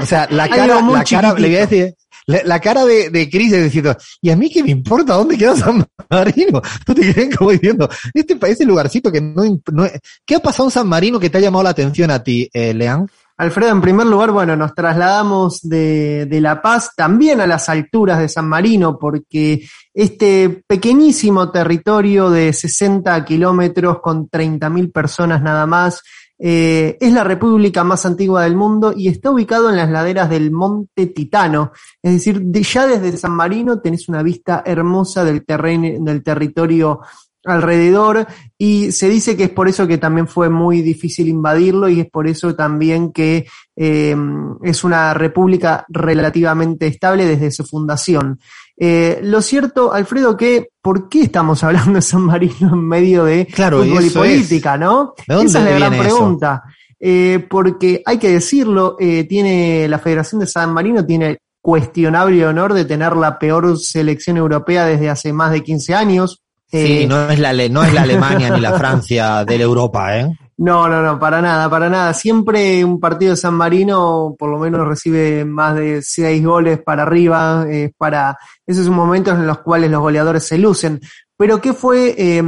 O 0.00 0.06
sea, 0.06 0.26
la 0.30 0.48
cara, 0.48 0.80
la 0.80 1.04
cara, 1.04 1.34
le 1.34 1.48
voy 1.48 1.56
a 1.56 1.66
decir, 1.66 1.94
la, 2.26 2.40
la 2.44 2.60
cara 2.60 2.84
de, 2.86 3.10
de 3.10 3.28
Cris 3.28 3.52
es 3.52 3.64
diciendo, 3.64 3.94
¿y 4.22 4.30
a 4.30 4.36
mí 4.36 4.48
qué 4.50 4.62
me 4.62 4.70
importa 4.70 5.14
dónde 5.14 5.36
queda 5.36 5.54
San 5.56 5.86
Marino? 6.08 6.62
Tú 6.86 6.94
te 6.96 7.12
quedas 7.12 7.36
como 7.36 7.50
diciendo, 7.50 7.88
este 8.14 8.36
país 8.36 8.58
es 8.60 8.66
lugarcito 8.66 9.12
que 9.12 9.20
no, 9.20 9.42
no- 9.72 9.86
¿qué 10.24 10.36
ha 10.36 10.40
pasado 10.40 10.68
en 10.68 10.72
San 10.72 10.88
Marino 10.88 11.20
que 11.20 11.28
te 11.28 11.36
ha 11.38 11.42
llamado 11.42 11.64
la 11.64 11.70
atención 11.70 12.10
a 12.10 12.22
ti, 12.22 12.48
eh, 12.52 12.72
Leán? 12.72 13.06
Alfredo, 13.42 13.72
en 13.72 13.80
primer 13.80 14.06
lugar, 14.06 14.30
bueno, 14.30 14.54
nos 14.56 14.72
trasladamos 14.72 15.60
de, 15.62 16.28
La 16.40 16.62
Paz 16.62 16.92
también 16.96 17.40
a 17.40 17.46
las 17.48 17.68
alturas 17.68 18.20
de 18.20 18.28
San 18.28 18.48
Marino, 18.48 18.96
porque 19.00 19.66
este 19.92 20.62
pequeñísimo 20.64 21.50
territorio 21.50 22.30
de 22.30 22.52
60 22.52 23.24
kilómetros 23.24 23.98
con 24.00 24.28
30.000 24.30 24.92
personas 24.92 25.42
nada 25.42 25.66
más, 25.66 26.02
eh, 26.38 26.96
es 27.00 27.12
la 27.12 27.24
república 27.24 27.82
más 27.82 28.06
antigua 28.06 28.44
del 28.44 28.54
mundo 28.54 28.94
y 28.96 29.08
está 29.08 29.30
ubicado 29.30 29.70
en 29.70 29.76
las 29.76 29.90
laderas 29.90 30.30
del 30.30 30.52
Monte 30.52 31.06
Titano. 31.08 31.72
Es 32.00 32.12
decir, 32.12 32.40
de- 32.42 32.62
ya 32.62 32.86
desde 32.86 33.16
San 33.16 33.32
Marino 33.32 33.80
tenés 33.80 34.08
una 34.08 34.22
vista 34.22 34.62
hermosa 34.64 35.24
del 35.24 35.44
terreno, 35.44 36.04
del 36.04 36.22
territorio 36.22 37.00
alrededor 37.44 38.26
y 38.56 38.92
se 38.92 39.08
dice 39.08 39.36
que 39.36 39.44
es 39.44 39.50
por 39.50 39.68
eso 39.68 39.86
que 39.86 39.98
también 39.98 40.28
fue 40.28 40.48
muy 40.48 40.82
difícil 40.82 41.28
invadirlo 41.28 41.88
y 41.88 42.00
es 42.00 42.10
por 42.10 42.28
eso 42.28 42.54
también 42.54 43.12
que 43.12 43.46
eh, 43.76 44.16
es 44.62 44.84
una 44.84 45.14
república 45.14 45.84
relativamente 45.88 46.86
estable 46.86 47.26
desde 47.26 47.50
su 47.50 47.64
fundación. 47.64 48.38
Eh, 48.76 49.20
lo 49.22 49.42
cierto, 49.42 49.92
Alfredo, 49.92 50.36
que 50.36 50.68
¿por 50.80 51.08
qué 51.08 51.22
estamos 51.22 51.62
hablando 51.64 51.94
de 51.94 52.02
San 52.02 52.22
Marino 52.22 52.72
en 52.72 52.84
medio 52.84 53.24
de 53.24 53.46
Claro, 53.46 53.82
fútbol 53.82 54.04
y 54.04 54.10
política, 54.10 54.76
no? 54.76 55.14
¿De 55.26 55.34
dónde 55.34 55.50
Esa 55.50 55.58
es 55.60 55.80
la 55.80 55.88
gran 55.88 56.02
pregunta. 56.02 56.62
Eh, 57.04 57.44
porque 57.50 58.00
hay 58.06 58.18
que 58.18 58.30
decirlo, 58.30 58.96
eh, 59.00 59.24
tiene 59.24 59.88
la 59.88 59.98
Federación 59.98 60.40
de 60.40 60.46
San 60.46 60.72
Marino 60.72 61.04
tiene 61.04 61.38
cuestionable 61.60 62.46
honor 62.46 62.74
de 62.74 62.84
tener 62.84 63.16
la 63.16 63.40
peor 63.40 63.76
selección 63.76 64.36
europea 64.36 64.86
desde 64.86 65.10
hace 65.10 65.32
más 65.32 65.50
de 65.50 65.64
15 65.64 65.94
años. 65.94 66.42
Sí, 66.72 67.02
Eh, 67.02 67.06
no 67.06 67.28
es 67.28 67.38
la, 67.38 67.52
no 67.68 67.84
es 67.84 67.92
la 67.92 68.02
Alemania 68.02 68.48
ni 68.48 68.60
la 68.60 68.72
Francia 68.78 69.44
de 69.44 69.58
la 69.58 69.64
Europa, 69.64 70.18
¿eh? 70.18 70.26
No, 70.56 70.88
no, 70.88 71.02
no, 71.02 71.18
para 71.18 71.42
nada, 71.42 71.68
para 71.68 71.90
nada. 71.90 72.14
Siempre 72.14 72.82
un 72.84 72.98
partido 72.98 73.32
de 73.32 73.36
San 73.36 73.54
Marino 73.54 74.34
por 74.38 74.48
lo 74.50 74.58
menos 74.58 74.86
recibe 74.86 75.44
más 75.44 75.74
de 75.74 76.00
seis 76.02 76.42
goles 76.44 76.80
para 76.80 77.02
arriba. 77.02 77.66
eh, 77.68 77.90
para 77.98 78.38
esos 78.66 78.88
momentos 78.88 79.34
en 79.34 79.46
los 79.46 79.58
cuales 79.58 79.90
los 79.90 80.00
goleadores 80.00 80.44
se 80.46 80.56
lucen. 80.58 81.00
Pero 81.36 81.60
¿qué 81.60 81.72
fue? 81.72 82.14
eh, 82.16 82.42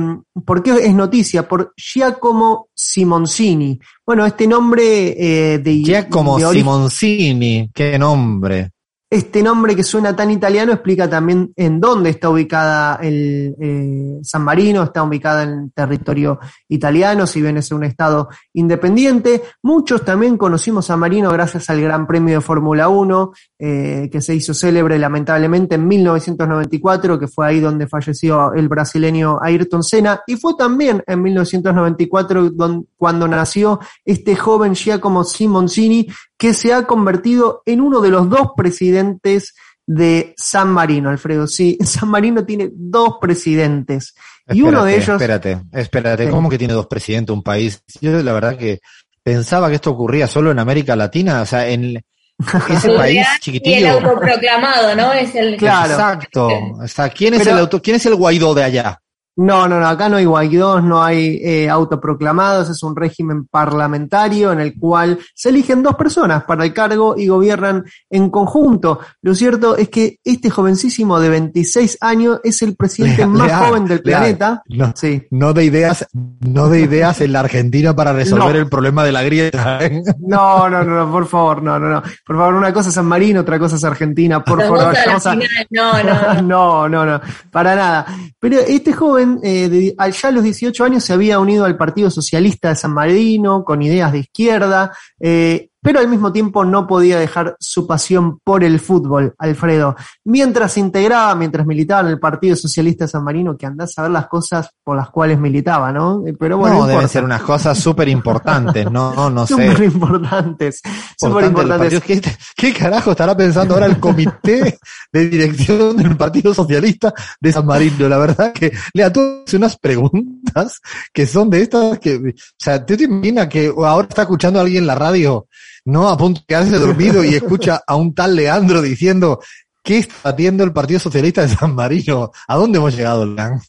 ¿Por 0.47 0.63
qué 0.63 0.71
es 0.87 0.95
noticia? 0.95 1.49
Por 1.49 1.75
Giacomo 1.77 2.69
Simoncini. 2.75 3.79
Bueno, 4.07 4.25
este 4.25 4.47
nombre 4.47 4.85
eh, 5.19 5.59
de, 5.59 5.83
Giacomo 5.83 6.39
de 6.39 6.47
Simoncini, 6.53 7.71
qué 7.75 7.99
nombre. 7.99 8.71
Este 9.11 9.43
nombre 9.43 9.77
que 9.77 9.85
suena 9.85 10.17
tan 10.17 10.31
italiano 10.31 10.73
explica 10.73 11.09
también 11.09 11.53
en 11.55 11.81
dónde 11.81 12.11
está 12.11 12.31
ubicada 12.31 12.97
el 13.01 13.55
eh, 13.61 14.19
San 14.23 14.43
Marino, 14.43 14.83
está 14.83 15.03
ubicada 15.05 15.45
en 15.45 15.71
territorio 15.71 16.41
italiano, 16.69 17.27
si 17.27 17.41
bien 17.41 17.57
es 17.57 17.71
un 17.71 17.85
estado 17.85 18.29
independiente. 18.55 19.43
Muchos 19.63 20.05
también 20.05 20.37
conocimos 20.37 20.87
San 20.87 20.99
Marino 20.99 21.31
gracias 21.31 21.71
al 21.71 21.81
Gran 21.81 22.07
Premio 22.07 22.37
de 22.37 22.41
Fórmula 22.41 22.89
1, 22.89 23.33
eh, 23.61 24.09
que 24.11 24.21
se 24.21 24.35
hizo 24.35 24.53
célebre 24.53 24.99
lamentablemente 24.99 25.77
en 25.77 25.87
1994, 25.87 27.19
que 27.19 27.29
fue 27.29 27.47
ahí 27.47 27.61
donde 27.61 27.87
falleció 27.87 28.53
el 28.55 28.69
brasileño 28.69 29.39
Ayrton 29.41 29.83
Senna, 29.85 30.23
y 30.27 30.37
fue 30.37 30.55
también 30.59 31.03
en 31.07 31.23
1994 31.23 32.51
don- 32.51 32.87
cuando 32.97 33.29
nació 33.29 33.79
este 34.05 34.35
joven 34.35 34.75
Giacomo 34.75 35.25
Simoncini, 35.25 36.09
que 36.39 36.55
se 36.55 36.73
ha 36.73 36.87
convertido 36.87 37.63
en 37.67 37.81
uno 37.81 38.01
de 38.01 38.11
los 38.11 38.29
dos 38.29 38.49
presidentes 38.57 39.55
de 39.87 40.35
San 40.37 40.71
Marino, 40.71 41.11
Alfredo. 41.11 41.47
Sí, 41.47 41.79
San 41.85 42.09
Marino 42.09 42.45
tiene 42.45 42.71
dos 42.73 43.17
presidentes. 43.21 44.15
Y 44.49 44.63
uno 44.63 44.85
de 44.85 44.97
ellos. 44.97 45.09
Espérate, 45.09 45.61
espérate. 45.73 46.29
¿cómo 46.29 46.51
que 46.51 46.59
tiene 46.59 46.75
dos 46.75 46.87
presidentes 46.87 47.33
un 47.35 47.43
país? 47.43 47.83
Yo 48.01 48.11
la 48.23 48.33
verdad 48.33 48.57
que 48.59 48.81
pensaba 49.23 49.69
que 49.69 49.77
esto 49.77 49.91
ocurría 49.91 50.27
solo 50.27 50.51
en 50.51 50.59
América 50.59 50.95
Latina, 50.97 51.41
o 51.43 51.47
sea, 51.47 51.67
en 51.69 52.03
ese 52.69 52.91
El 52.91 52.97
país 52.97 53.27
real 53.47 53.61
Y 53.65 53.73
el 53.75 53.87
autoproclamado, 53.87 54.95
¿no? 54.97 55.13
Es 55.13 55.35
el 55.35 55.57
Claro. 55.57 55.93
Exacto. 55.93 56.49
O 56.83 56.89
sea, 56.89 57.09
¿quién 57.09 57.35
es 57.35 57.41
Pero- 57.41 57.53
el 57.53 57.59
auto, 57.61 57.81
quién 57.81 57.97
es 57.97 58.05
el 58.07 58.17
Guaidó 58.17 58.55
de 58.55 58.65
allá? 58.65 59.01
No, 59.37 59.67
no, 59.69 59.81
no, 59.81 59.87
acá 59.89 60.09
no 60.09 60.17
hay 60.17 60.25
guaidós, 60.27 60.85
no 60.85 61.03
hay 61.03 61.41
eh, 61.43 61.69
autoproclamados, 61.69 62.71
es 62.71 62.83
un 62.85 62.95
régimen 62.95 63.47
parlamentario 63.47 64.53
en 64.53 64.61
el 64.61 64.79
cual 64.79 65.19
se 65.35 65.49
eligen 65.49 65.83
dos 65.83 65.97
personas 65.97 66.45
para 66.45 66.65
el 66.65 66.73
cargo 66.73 67.17
y 67.19 67.27
gobiernan 67.27 67.85
en 68.11 68.31
conjunto. 68.31 69.01
Lo 69.23 69.35
cierto 69.35 69.77
es 69.77 69.89
que 69.89 70.19
este 70.23 70.51
jovencísimo 70.51 71.19
de 71.19 71.29
26 71.31 71.99
años 72.01 72.41
es 72.45 72.63
el 72.63 72.77
presidente 72.77 73.27
más 73.27 73.53
joven 73.67 73.87
del 73.87 74.03
planeta. 74.03 74.63
No, 74.69 74.93
Sí. 74.95 75.23
no 75.31 75.53
de 75.53 75.65
ideas, 75.65 76.07
no 76.13 76.69
de 76.69 76.81
ideas 76.83 77.21
en 77.21 77.33
la 77.33 77.41
Argentina 77.41 77.95
para 77.97 78.13
resolver 78.13 78.55
No. 78.55 78.61
el 78.61 78.69
problema 78.69 79.03
de 79.05 79.13
la 79.13 79.23
grieta. 79.23 79.85
¿eh? 79.85 80.03
No, 80.21 80.69
no, 80.71 80.85
no, 80.85 81.05
no, 81.07 81.11
por 81.11 81.27
favor, 81.27 81.63
no, 81.63 81.79
no, 81.79 81.89
no. 81.89 82.03
Por 82.25 82.37
favor, 82.37 82.55
una 82.55 82.73
cosa 82.73 82.89
es 82.91 82.95
San 82.95 83.07
Marino, 83.07 83.41
otra 83.41 83.59
cosa 83.59 83.77
es 83.77 83.85
Argentina, 83.85 84.45
por 84.45 84.61
favor. 84.63 84.81
a-. 84.81 85.37
No, 85.71 86.03
no. 86.03 86.43
no, 86.43 86.89
no, 86.89 87.05
no, 87.07 87.21
para 87.51 87.75
nada. 87.75 88.07
Pero 88.39 88.59
este 88.61 88.93
joven, 88.93 89.24
eh, 89.43 89.69
de- 89.69 89.95
al- 89.99 90.13
ya 90.13 90.29
a 90.29 90.33
los 90.33 90.43
18 90.45 90.85
años, 90.85 91.05
se 91.05 91.13
había 91.13 91.39
unido 91.39 91.65
al 91.65 91.77
Partido 91.77 92.11
Socialista 92.11 92.69
de 92.71 92.77
San 92.77 92.93
Marino, 92.93 93.65
con 93.65 93.83
ideas 93.83 94.13
de 94.13 94.19
izquierda, 94.21 94.93
eh, 95.21 95.69
pero 95.85 96.01
al 96.01 96.09
mismo 96.09 96.33
tiempo 96.33 96.65
no 96.65 96.87
podía 96.87 97.19
dejar 97.19 97.57
su 97.61 97.87
pasión 97.87 98.39
por 98.43 98.65
el 98.65 98.81
fútbol, 98.81 99.35
Alfredo. 99.39 99.95
Mientras 100.25 100.73
se 100.73 100.81
integraba, 100.81 101.35
mientras 101.35 101.67
militaba 101.67 102.01
en 102.01 102.07
el 102.07 102.19
Partido 102.19 102.57
Socialista 102.57 103.05
de 103.05 103.09
San 103.09 103.23
Marino, 103.23 103.55
que 103.55 103.67
andás 103.67 103.93
a 103.99 104.03
ver 104.03 104.11
las 104.11 104.27
cosas 104.27 104.71
por 104.83 104.97
las 104.97 105.11
cuales 105.11 105.39
militaba, 105.39 105.93
¿no? 105.93 106.27
Eh, 106.27 106.33
Pero 106.41 106.57
bueno, 106.57 106.77
no, 106.77 106.81
no 106.81 106.87
deben 106.87 107.07
ser 107.07 107.23
unas 107.23 107.43
cosas 107.43 107.79
súper 107.79 108.09
importantes, 108.09 108.91
no, 108.91 109.29
no 109.29 109.47
sé. 109.47 109.53
Súper 109.53 109.85
importantes, 109.85 110.81
súper 111.19 111.45
importantes. 111.45 112.01
¿Qué, 112.01 112.23
¿Qué 112.57 112.73
carajo 112.73 113.11
estará 113.11 113.37
pensando 113.37 113.75
ahora 113.75 113.85
el 113.85 114.01
comité 114.01 114.79
de 115.13 115.29
dirección 115.29 115.99
del 115.99 116.17
Partido 116.17 116.55
Socialista 116.55 117.13
de 117.39 117.53
San 117.53 117.67
Marino? 117.67 118.09
La 118.09 118.17
verdad 118.17 118.55
que 118.55 118.73
le 118.95 119.05
haces 119.05 119.53
unas 119.53 119.77
preguntas 119.77 120.81
que 121.13 121.27
son 121.27 121.51
de 121.51 121.61
estas 121.61 121.99
que, 121.99 122.17
o 122.17 122.33
sea, 122.59 122.87
¿tú 122.87 122.97
te 122.97 123.05
imaginas 123.05 123.49
que 123.49 123.71
ahora 123.77 124.09
está 124.09 124.23
escuchando 124.23 124.59
a 124.59 124.63
alguien 124.63 124.85
en 124.85 124.87
la 124.87 124.95
radio, 124.95 125.47
no 125.85 126.09
a 126.09 126.17
punto 126.17 126.41
de 126.41 126.47
quedarse 126.47 126.79
dormido 126.79 127.25
y 127.25 127.35
escucha 127.35 127.83
a 127.87 127.97
un 127.97 128.15
tal 128.15 128.35
Leandro 128.37 128.81
diciendo, 128.83 129.41
¿qué 129.83 129.99
está 129.99 130.31
haciendo 130.31 130.65
el 130.65 130.73
Partido 130.73 130.99
Socialista 131.01 131.43
de 131.43 131.49
San 131.49 131.75
Marino? 131.75 132.31
¿A 132.49 132.57
dónde 132.57 132.79
hemos 132.79 132.95
llegado, 132.97 133.27
Leandro? 133.27 133.61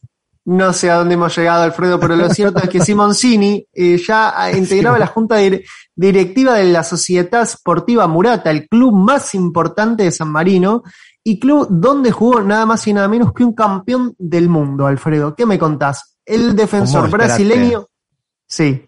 No 0.48 0.74
sé 0.74 0.92
a 0.92 0.98
dónde 0.98 1.16
hemos 1.16 1.36
llegado, 1.36 1.64
Alfredo, 1.64 2.00
pero 2.00 2.16
lo 2.16 2.30
cierto 2.30 2.60
es 2.60 2.70
que 2.70 2.80
Simoncini 2.80 3.66
eh, 3.74 3.98
ya 3.98 4.52
integraba 4.56 5.00
la 5.00 5.08
junta 5.08 5.42
dir- 5.42 5.64
directiva 5.96 6.54
de 6.54 6.66
la 6.66 6.84
Sociedad 6.84 7.48
Sportiva 7.50 8.06
Murata, 8.08 8.52
el 8.52 8.68
club 8.68 8.94
más 8.94 9.34
importante 9.34 10.04
de 10.04 10.12
San 10.12 10.30
Marino, 10.30 10.84
y 11.24 11.40
club 11.40 11.68
donde 11.72 12.12
jugó 12.12 12.42
nada 12.42 12.68
más 12.68 12.86
y 12.86 12.94
nada 12.94 13.08
menos 13.08 13.34
que 13.34 13.44
un 13.44 13.56
campeón 13.56 14.14
del 14.20 14.48
mundo, 14.48 14.86
Alfredo. 14.86 15.34
¿Qué 15.36 15.48
me 15.48 15.58
contás? 15.58 16.16
El 16.24 16.56
defensor 16.56 17.10
brasileño. 17.10 17.88
Sí. 18.48 18.86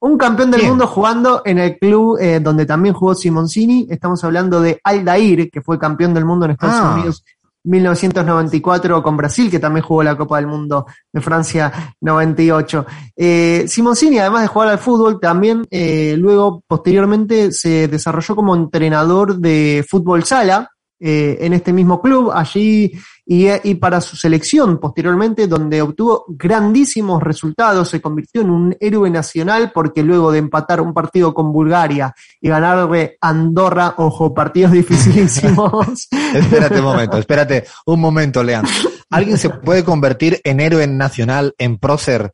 Un 0.00 0.16
campeón 0.16 0.50
del 0.50 0.62
mundo 0.64 0.86
jugando 0.86 1.42
en 1.44 1.58
el 1.58 1.78
club 1.78 2.18
eh, 2.20 2.38
donde 2.40 2.66
también 2.66 2.94
jugó 2.94 3.14
Simoncini. 3.14 3.86
Estamos 3.90 4.22
hablando 4.22 4.60
de 4.60 4.80
Aldair, 4.84 5.50
que 5.50 5.60
fue 5.60 5.78
campeón 5.78 6.14
del 6.14 6.24
mundo 6.24 6.44
en 6.44 6.52
Estados 6.52 6.76
Ah. 6.78 6.94
Unidos 6.94 7.24
1994 7.64 9.02
con 9.02 9.16
Brasil, 9.16 9.50
que 9.50 9.58
también 9.58 9.84
jugó 9.84 10.02
la 10.02 10.16
Copa 10.16 10.36
del 10.36 10.46
Mundo 10.46 10.86
de 11.12 11.20
Francia 11.20 11.94
98. 12.00 12.86
Eh, 13.16 13.64
Simoncini, 13.68 14.18
además 14.18 14.42
de 14.42 14.48
jugar 14.48 14.68
al 14.68 14.78
fútbol, 14.78 15.20
también 15.20 15.66
eh, 15.70 16.14
luego, 16.16 16.62
posteriormente, 16.66 17.52
se 17.52 17.88
desarrolló 17.88 18.36
como 18.36 18.54
entrenador 18.56 19.36
de 19.38 19.84
fútbol 19.88 20.24
sala 20.24 20.70
eh, 21.00 21.38
en 21.40 21.52
este 21.52 21.72
mismo 21.72 22.00
club, 22.00 22.32
allí 22.34 22.92
y, 23.30 23.74
para 23.74 24.00
su 24.00 24.16
selección 24.16 24.78
posteriormente, 24.78 25.46
donde 25.46 25.82
obtuvo 25.82 26.24
grandísimos 26.28 27.22
resultados, 27.22 27.90
se 27.90 28.00
convirtió 28.00 28.40
en 28.40 28.50
un 28.50 28.76
héroe 28.80 29.10
nacional 29.10 29.70
porque 29.74 30.02
luego 30.02 30.32
de 30.32 30.38
empatar 30.38 30.80
un 30.80 30.94
partido 30.94 31.34
con 31.34 31.52
Bulgaria 31.52 32.14
y 32.40 32.48
ganarle 32.48 33.18
Andorra, 33.20 33.94
ojo, 33.98 34.32
partidos 34.32 34.72
dificilísimos. 35.28 36.08
Espérate 36.34 36.78
un 36.78 36.84
momento, 36.84 37.18
espérate 37.18 37.64
un 37.86 38.00
momento, 38.00 38.42
Lean. 38.42 38.64
¿Alguien 39.10 39.38
se 39.38 39.50
puede 39.50 39.84
convertir 39.84 40.40
en 40.44 40.60
héroe 40.60 40.86
nacional, 40.86 41.54
en 41.58 41.78
prócer, 41.78 42.32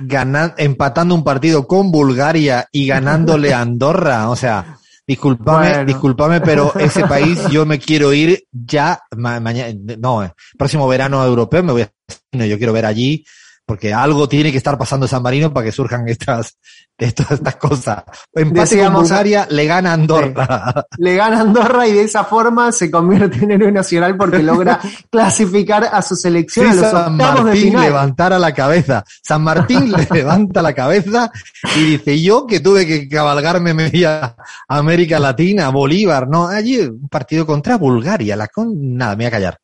ganan- 0.00 0.54
empatando 0.56 1.14
un 1.14 1.24
partido 1.24 1.66
con 1.66 1.90
Bulgaria 1.90 2.68
y 2.70 2.86
ganándole 2.86 3.52
Andorra? 3.52 4.30
O 4.30 4.36
sea, 4.36 4.78
discúlpame, 5.06 5.68
Bueno. 5.68 5.84
discúlpame, 5.84 6.40
pero 6.40 6.72
ese 6.78 7.06
país 7.06 7.48
yo 7.50 7.66
me 7.66 7.78
quiero 7.78 8.12
ir 8.12 8.44
ya 8.50 9.00
mañana, 9.16 9.74
no, 9.98 10.24
eh, 10.24 10.32
próximo 10.58 10.88
verano 10.88 11.24
europeo 11.24 11.62
me 11.62 11.72
voy 11.72 11.82
a 11.82 11.92
no, 12.32 12.44
yo 12.44 12.58
quiero 12.58 12.72
ver 12.72 12.86
allí 12.86 13.24
porque 13.66 13.94
algo 13.94 14.28
tiene 14.28 14.52
que 14.52 14.58
estar 14.58 14.76
pasando 14.76 15.06
en 15.06 15.10
San 15.10 15.22
Marino 15.22 15.52
para 15.52 15.64
que 15.66 15.72
surjan 15.72 16.06
estas, 16.08 16.58
estas, 16.98 17.30
estas 17.32 17.56
cosas. 17.56 18.04
Empate 18.34 18.82
con 18.84 18.92
Bulgaria, 18.94 19.46
le 19.50 19.64
gana 19.66 19.92
Andorra. 19.94 20.86
le 20.98 21.14
gana 21.16 21.40
Andorra 21.40 21.86
y 21.86 21.92
de 21.92 22.02
esa 22.02 22.24
forma 22.24 22.70
se 22.72 22.90
convierte 22.90 23.44
en 23.44 23.52
héroe 23.52 23.72
nacional 23.72 24.16
porque 24.16 24.42
logra 24.42 24.78
clasificar 25.10 25.84
a 25.90 26.02
su 26.02 26.14
selección 26.14 26.66
a 26.66 26.72
Sí, 26.72 26.80
los 26.80 26.90
San 26.90 27.16
de 27.16 27.24
Martín 27.24 27.62
final. 27.62 27.82
levantara 27.84 28.38
la 28.38 28.52
cabeza. 28.52 29.04
San 29.22 29.42
Martín 29.42 29.90
le 29.92 30.06
levanta 30.10 30.60
la 30.60 30.74
cabeza 30.74 31.30
y 31.76 31.84
dice, 31.84 32.20
yo 32.20 32.46
que 32.46 32.60
tuve 32.60 32.86
que 32.86 33.08
cabalgarme 33.08 33.72
media 33.72 34.36
América 34.68 35.18
Latina, 35.18 35.70
Bolívar, 35.70 36.28
no, 36.28 36.48
allí 36.48 36.80
un 36.80 37.08
partido 37.08 37.46
contra 37.46 37.78
Bulgaria, 37.78 38.36
la 38.36 38.48
con, 38.48 38.96
nada, 38.96 39.16
me 39.16 39.24
voy 39.24 39.26
a 39.26 39.30
callar. 39.30 39.58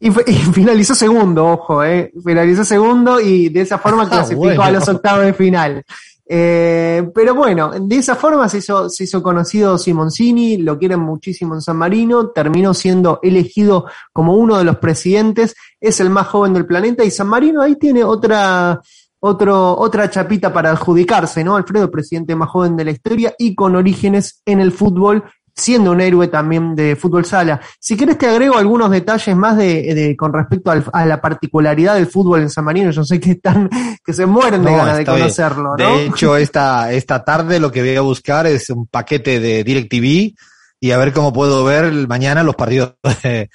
Y, 0.00 0.10
finalizó 0.52 0.94
segundo, 0.94 1.46
ojo, 1.46 1.84
eh. 1.84 2.12
Finalizó 2.24 2.64
segundo 2.64 3.20
y 3.20 3.50
de 3.50 3.60
esa 3.60 3.78
forma 3.78 4.08
clasificó 4.08 4.46
bueno. 4.46 4.62
a 4.62 4.70
los 4.70 4.88
octavos 4.88 5.24
de 5.24 5.34
final. 5.34 5.84
Eh, 6.32 7.10
pero 7.12 7.34
bueno, 7.34 7.72
de 7.72 7.96
esa 7.96 8.14
forma 8.14 8.48
se 8.48 8.58
hizo, 8.58 8.88
se 8.88 9.02
hizo 9.02 9.20
conocido 9.20 9.76
Simoncini, 9.76 10.58
lo 10.58 10.78
quieren 10.78 11.00
muchísimo 11.00 11.56
en 11.56 11.60
San 11.60 11.76
Marino, 11.76 12.28
terminó 12.28 12.72
siendo 12.72 13.18
elegido 13.20 13.86
como 14.12 14.36
uno 14.36 14.56
de 14.56 14.62
los 14.62 14.76
presidentes, 14.76 15.56
es 15.80 15.98
el 15.98 16.08
más 16.08 16.28
joven 16.28 16.54
del 16.54 16.66
planeta 16.66 17.02
y 17.02 17.10
San 17.10 17.26
Marino 17.26 17.60
ahí 17.60 17.74
tiene 17.74 18.04
otra, 18.04 18.80
otro, 19.18 19.76
otra 19.76 20.08
chapita 20.08 20.52
para 20.52 20.70
adjudicarse, 20.70 21.42
¿no? 21.42 21.56
Alfredo, 21.56 21.90
presidente 21.90 22.36
más 22.36 22.48
joven 22.48 22.76
de 22.76 22.84
la 22.84 22.92
historia 22.92 23.34
y 23.36 23.56
con 23.56 23.74
orígenes 23.74 24.40
en 24.46 24.60
el 24.60 24.70
fútbol, 24.70 25.24
siendo 25.60 25.92
un 25.92 26.00
héroe 26.00 26.28
también 26.28 26.74
de 26.74 26.96
fútbol 26.96 27.24
sala. 27.24 27.60
Si 27.78 27.96
querés 27.96 28.18
te 28.18 28.26
agrego 28.26 28.56
algunos 28.56 28.90
detalles 28.90 29.36
más 29.36 29.56
de, 29.56 29.94
de- 29.94 30.16
con 30.16 30.32
respecto 30.32 30.70
al- 30.70 30.84
a 30.92 31.06
la 31.06 31.20
particularidad 31.20 31.94
del 31.94 32.06
fútbol 32.06 32.40
en 32.42 32.50
San 32.50 32.64
Marino. 32.64 32.90
Yo 32.90 33.04
sé 33.04 33.20
que 33.20 33.32
están, 33.32 33.68
que 34.04 34.12
se 34.12 34.26
mueren 34.26 34.64
de 34.64 34.70
No, 34.70 34.76
ganas 34.78 34.96
de 34.98 35.04
conocerlo, 35.04 35.76
¿no? 35.76 35.96
De 35.96 36.06
hecho, 36.06 36.36
esta, 36.36 36.92
esta 36.92 37.24
tarde 37.24 37.60
lo 37.60 37.70
que 37.70 37.80
voy 37.82 37.96
a 37.96 38.00
buscar 38.00 38.46
es 38.46 38.70
un 38.70 38.86
paquete 38.86 39.38
de 39.40 39.62
DirecTV 39.64 40.34
y 40.80 40.90
a 40.92 40.96
ver 40.98 41.12
cómo 41.12 41.32
puedo 41.32 41.62
ver 41.64 41.92
mañana 42.08 42.42
los 42.42 42.56
partidos 42.56 42.94
de- 43.22 43.50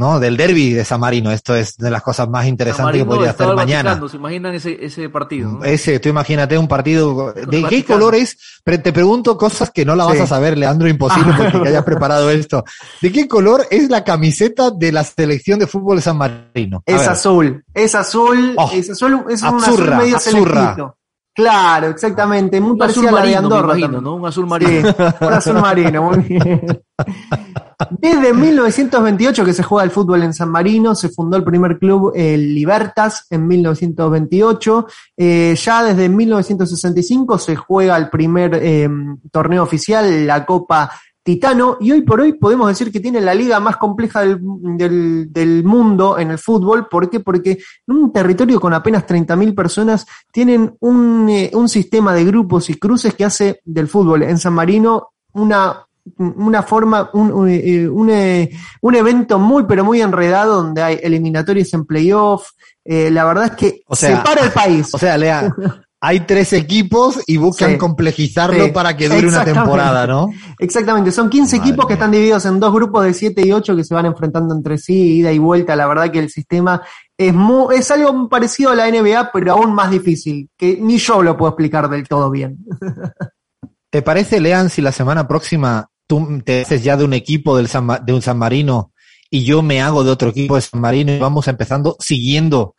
¿no? 0.00 0.18
del 0.18 0.36
derby 0.36 0.72
de 0.72 0.84
San 0.84 0.98
Marino. 0.98 1.30
Esto 1.30 1.54
es 1.54 1.76
de 1.76 1.90
las 1.90 2.02
cosas 2.02 2.28
más 2.28 2.40
San 2.42 2.48
interesantes 2.48 3.02
que 3.02 3.04
podría 3.04 3.30
hacer 3.30 3.54
mañana. 3.54 4.00
¿Se 4.08 4.16
imaginan 4.16 4.54
ese, 4.54 4.78
ese 4.84 5.08
partido? 5.10 5.50
no? 5.58 5.64
Ese, 5.64 6.00
tú 6.00 6.08
imagínate 6.08 6.56
un 6.56 6.66
partido. 6.66 7.32
¿De 7.34 7.44
qué 7.48 7.60
Vaticano. 7.60 7.98
color 8.00 8.14
es? 8.14 8.38
Pre- 8.64 8.78
Te 8.78 8.92
pregunto 8.92 9.36
cosas 9.36 9.70
que 9.70 9.84
no 9.84 9.94
la 9.94 10.06
vas 10.06 10.18
a 10.20 10.26
saber, 10.26 10.56
Leandro, 10.56 10.88
imposible 10.88 11.34
porque 11.36 11.60
que 11.62 11.68
hayas 11.68 11.84
preparado 11.84 12.30
esto. 12.30 12.64
¿De 13.02 13.12
qué 13.12 13.28
color 13.28 13.66
es 13.70 13.90
la 13.90 14.02
camiseta 14.02 14.70
de 14.70 14.90
la 14.90 15.04
selección 15.04 15.58
de 15.58 15.66
fútbol 15.66 15.96
de 15.96 16.02
San 16.02 16.16
Marino? 16.16 16.82
Es 16.86 17.06
azul, 17.06 17.62
es 17.74 17.94
azul, 17.94 18.54
Oh, 18.56 18.70
es 18.72 18.88
azul, 18.90 19.24
es 19.28 19.42
un 19.42 19.62
azul 19.62 19.90
medio 19.96 20.18
selectito. 20.18 20.96
Claro, 21.34 21.88
exactamente, 21.88 22.60
muy 22.60 22.72
Un 22.72 22.82
azul 22.82 23.04
parecida 23.04 23.08
a 23.08 23.12
la 23.24 23.26
de 23.28 23.36
Andorra. 23.36 23.78
imagino. 23.78 24.00
¿no? 24.00 24.14
Un 24.16 24.26
azul 24.26 24.44
Sí, 24.44 24.50
marino. 24.50 24.94
un 25.20 25.32
azul 25.32 25.54
marino, 25.60 26.02
muy 26.02 26.18
bien. 26.20 26.82
Desde 27.90 28.32
1928 28.34 29.44
que 29.44 29.52
se 29.52 29.62
juega 29.62 29.84
el 29.84 29.90
fútbol 29.90 30.22
en 30.22 30.32
San 30.34 30.50
Marino, 30.50 30.94
se 30.94 31.08
fundó 31.08 31.36
el 31.36 31.44
primer 31.44 31.78
club, 31.78 32.12
el 32.14 32.54
Libertas, 32.54 33.26
en 33.30 33.46
1928. 33.46 34.86
Eh, 35.16 35.54
ya 35.62 35.82
desde 35.84 36.08
1965 36.08 37.38
se 37.38 37.56
juega 37.56 37.96
el 37.96 38.08
primer 38.10 38.54
eh, 38.62 38.88
torneo 39.30 39.62
oficial, 39.62 40.26
la 40.26 40.44
Copa 40.44 40.90
Titano, 41.22 41.76
y 41.80 41.92
hoy 41.92 42.00
por 42.02 42.20
hoy 42.20 42.32
podemos 42.32 42.66
decir 42.68 42.90
que 42.90 42.98
tiene 42.98 43.20
la 43.20 43.34
liga 43.34 43.60
más 43.60 43.76
compleja 43.76 44.20
del, 44.22 44.40
del- 44.76 45.30
del 45.30 45.64
mundo 45.64 46.18
en 46.18 46.30
el 46.30 46.38
fútbol. 46.38 46.88
¿Por 46.88 47.10
qué? 47.10 47.20
Porque 47.20 47.58
en 47.86 47.94
un 47.96 48.12
territorio 48.12 48.58
con 48.58 48.72
apenas 48.72 49.06
30.000 49.06 49.54
personas 49.54 50.06
tienen 50.32 50.74
un, 50.80 51.28
eh, 51.28 51.50
un 51.54 51.68
sistema 51.68 52.14
de 52.14 52.24
grupos 52.24 52.70
y 52.70 52.78
cruces 52.78 53.14
que 53.14 53.26
hace 53.26 53.60
del 53.64 53.86
fútbol 53.86 54.22
en 54.22 54.38
San 54.38 54.54
Marino 54.54 55.08
una, 55.32 55.86
una 56.18 56.62
forma, 56.62 57.10
un, 57.12 57.32
un, 57.32 57.48
eh, 57.48 57.88
un, 57.88 58.10
eh, 58.10 58.50
un 58.82 58.94
evento 58.94 59.38
muy, 59.38 59.64
pero 59.64 59.84
muy 59.84 60.00
enredado 60.00 60.62
donde 60.62 60.82
hay 60.82 60.98
eliminatorias 61.02 61.72
en 61.74 61.84
playoff. 61.84 62.50
Eh, 62.84 63.10
la 63.10 63.24
verdad 63.24 63.44
es 63.46 63.50
que 63.52 63.82
O 63.86 63.94
sea, 63.96 64.16
separa 64.18 64.42
el 64.44 64.52
país. 64.52 64.88
O 64.94 64.98
sea, 64.98 65.16
Lea, 65.18 65.54
hay 66.02 66.20
tres 66.20 66.54
equipos 66.54 67.20
y 67.26 67.36
buscan 67.36 67.72
Sí. 67.72 67.76
complejizarlo 67.78 68.64
Sí. 68.64 68.70
para 68.70 68.96
que 68.96 69.08
dure 69.08 69.28
una 69.28 69.44
temporada, 69.44 70.06
¿no? 70.06 70.30
Exactamente, 70.58 71.12
son 71.12 71.28
15 71.28 71.58
Madre 71.58 71.68
equipos 71.68 71.86
que 71.86 71.92
están 71.92 72.10
divididos 72.10 72.46
en 72.46 72.58
dos 72.58 72.72
grupos 72.72 73.04
de 73.04 73.12
7 73.12 73.46
y 73.46 73.52
8 73.52 73.76
que 73.76 73.84
se 73.84 73.92
van 73.94 74.06
enfrentando 74.06 74.54
entre 74.54 74.78
sí, 74.78 75.18
ida 75.18 75.30
y 75.30 75.38
vuelta. 75.38 75.76
La 75.76 75.86
verdad 75.86 76.10
que 76.10 76.20
el 76.20 76.30
sistema 76.30 76.80
es, 77.18 77.34
mu- 77.34 77.70
es 77.70 77.90
algo 77.90 78.30
parecido 78.30 78.70
a 78.70 78.74
la 78.76 78.88
NBA, 78.90 79.30
pero 79.30 79.52
aún 79.52 79.74
más 79.74 79.90
difícil, 79.90 80.48
que 80.56 80.78
ni 80.80 80.96
yo 80.96 81.22
lo 81.22 81.36
puedo 81.36 81.50
explicar 81.50 81.90
del 81.90 82.08
todo 82.08 82.30
bien. 82.30 82.56
¿Te 83.90 84.02
parece, 84.02 84.40
Lean, 84.40 84.70
si 84.70 84.80
la 84.80 84.92
semana 84.92 85.26
próxima 85.28 85.89
tú 86.10 86.42
te 86.44 86.62
haces 86.62 86.82
ya 86.82 86.96
de 86.96 87.04
un 87.04 87.12
equipo 87.14 87.56
del 87.56 87.68
San 87.68 87.86
de 88.04 88.12
un 88.12 88.20
San 88.20 88.36
Marino 88.36 88.92
y 89.30 89.44
yo 89.44 89.62
me 89.62 89.80
hago 89.80 90.02
de 90.02 90.10
otro 90.10 90.30
equipo 90.30 90.56
de 90.56 90.60
San 90.62 90.80
Marino 90.80 91.12
y 91.12 91.18
vamos 91.20 91.46
empezando 91.46 91.96
siguiendo 92.00 92.74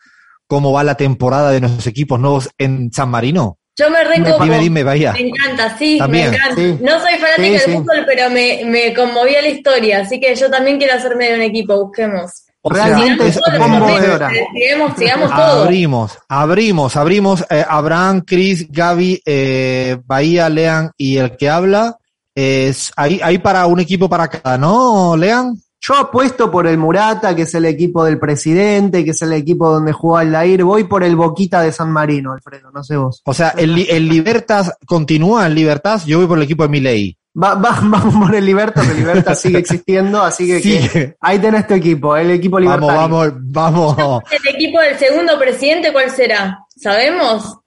cómo 0.47 0.73
va 0.73 0.83
la 0.83 0.95
temporada 0.95 1.50
de 1.51 1.61
nuestros 1.61 1.88
equipos 1.88 2.19
nuevos 2.19 2.50
en 2.57 2.91
San 2.91 3.07
Marino? 3.09 3.57
Yo 3.77 3.89
me 3.89 4.03
recopo. 4.03 4.43
Dime, 4.43 4.59
dime, 4.59 4.83
vaya. 4.83 5.13
Me 5.13 5.21
encanta, 5.29 5.77
sí, 5.79 5.97
También, 5.97 6.29
me 6.31 6.35
encanta. 6.35 6.55
sí. 6.61 6.77
No 6.81 6.91
soy 7.00 7.13
fanática 7.13 7.38
Sí, 7.38 7.50
del 7.51 7.59
sí. 7.61 7.71
fútbol, 7.71 8.03
pero 8.05 8.29
me, 8.29 8.61
me 8.65 8.93
conmovió 8.93 9.41
la 9.41 9.47
historia, 9.47 10.01
así 10.01 10.19
que 10.19 10.35
yo 10.35 10.50
también 10.51 10.77
quiero 10.77 10.93
hacerme 10.95 11.29
de 11.29 11.35
un 11.35 11.41
equipo, 11.41 11.81
busquemos. 11.85 12.31
O 12.63 12.75
sea, 12.75 12.85
Realmente 12.88 13.27
es- 13.29 13.39
conmovedora. 13.57 14.29
Sigamos, 14.53 14.91
sigamos 14.97 15.31
abrimos, 15.31 16.19
abrimos, 16.27 16.95
abrimos. 16.97 17.45
eh, 17.50 17.63
Abraham, 17.67 18.21
Chris, 18.27 18.69
Gaby, 18.69 19.21
eh, 19.25 19.97
Bahía, 20.05 20.50
Lean 20.50 20.91
y 20.97 21.15
el 21.17 21.38
que 21.38 21.50
habla. 21.50 21.97
Es 22.35 22.91
ahí, 22.95 23.19
ahí 23.23 23.38
para 23.39 23.65
un 23.67 23.79
equipo 23.79 24.07
para 24.09 24.27
cada, 24.29 24.57
¿no, 24.57 25.15
Lean? 25.17 25.55
Yo 25.83 25.95
apuesto 25.97 26.51
por 26.51 26.67
el 26.67 26.77
Murata, 26.77 27.35
que 27.35 27.41
es 27.41 27.55
el 27.55 27.65
equipo 27.65 28.05
del 28.05 28.19
presidente, 28.19 29.03
que 29.03 29.11
es 29.11 29.21
el 29.23 29.33
equipo 29.33 29.67
donde 29.69 29.91
jugó 29.93 30.17
Aldair. 30.17 30.63
Voy 30.63 30.83
por 30.83 31.03
el 31.03 31.15
Boquita 31.15 31.61
de 31.61 31.71
San 31.71 31.91
Marino, 31.91 32.33
Alfredo, 32.33 32.69
no 32.71 32.83
sé 32.83 32.97
vos. 32.97 33.21
O 33.25 33.33
sea, 33.33 33.50
el, 33.57 33.77
el 33.89 34.07
Libertas 34.07 34.71
continúa, 34.85 35.47
el 35.47 35.55
Libertas, 35.55 36.05
yo 36.05 36.19
voy 36.19 36.27
por 36.27 36.38
el 36.38 36.43
equipo 36.43 36.63
de 36.63 36.69
Milei. 36.69 37.17
Va, 37.41 37.55
va- 37.55 37.79
vamos 37.83 38.27
por 38.27 38.35
el 38.35 38.45
Libertas, 38.45 38.88
el 38.89 38.97
Libertas 38.97 39.39
sigue 39.41 39.57
existiendo, 39.59 40.21
así 40.21 40.45
que, 40.61 41.15
ahí 41.19 41.39
tenés 41.39 41.65
tu 41.65 41.73
equipo, 41.73 42.15
el 42.15 42.29
equipo 42.29 42.57
Vamos, 42.57 42.79
libertario. 42.91 43.33
vamos, 43.51 43.95
vamos. 43.97 44.23
¿El 44.31 44.55
equipo 44.55 44.79
del 44.81 45.00
segundo 45.00 45.39
presidente 45.39 45.91
cuál 45.91 46.11
será? 46.11 46.59
¿Sabemos? 46.77 47.57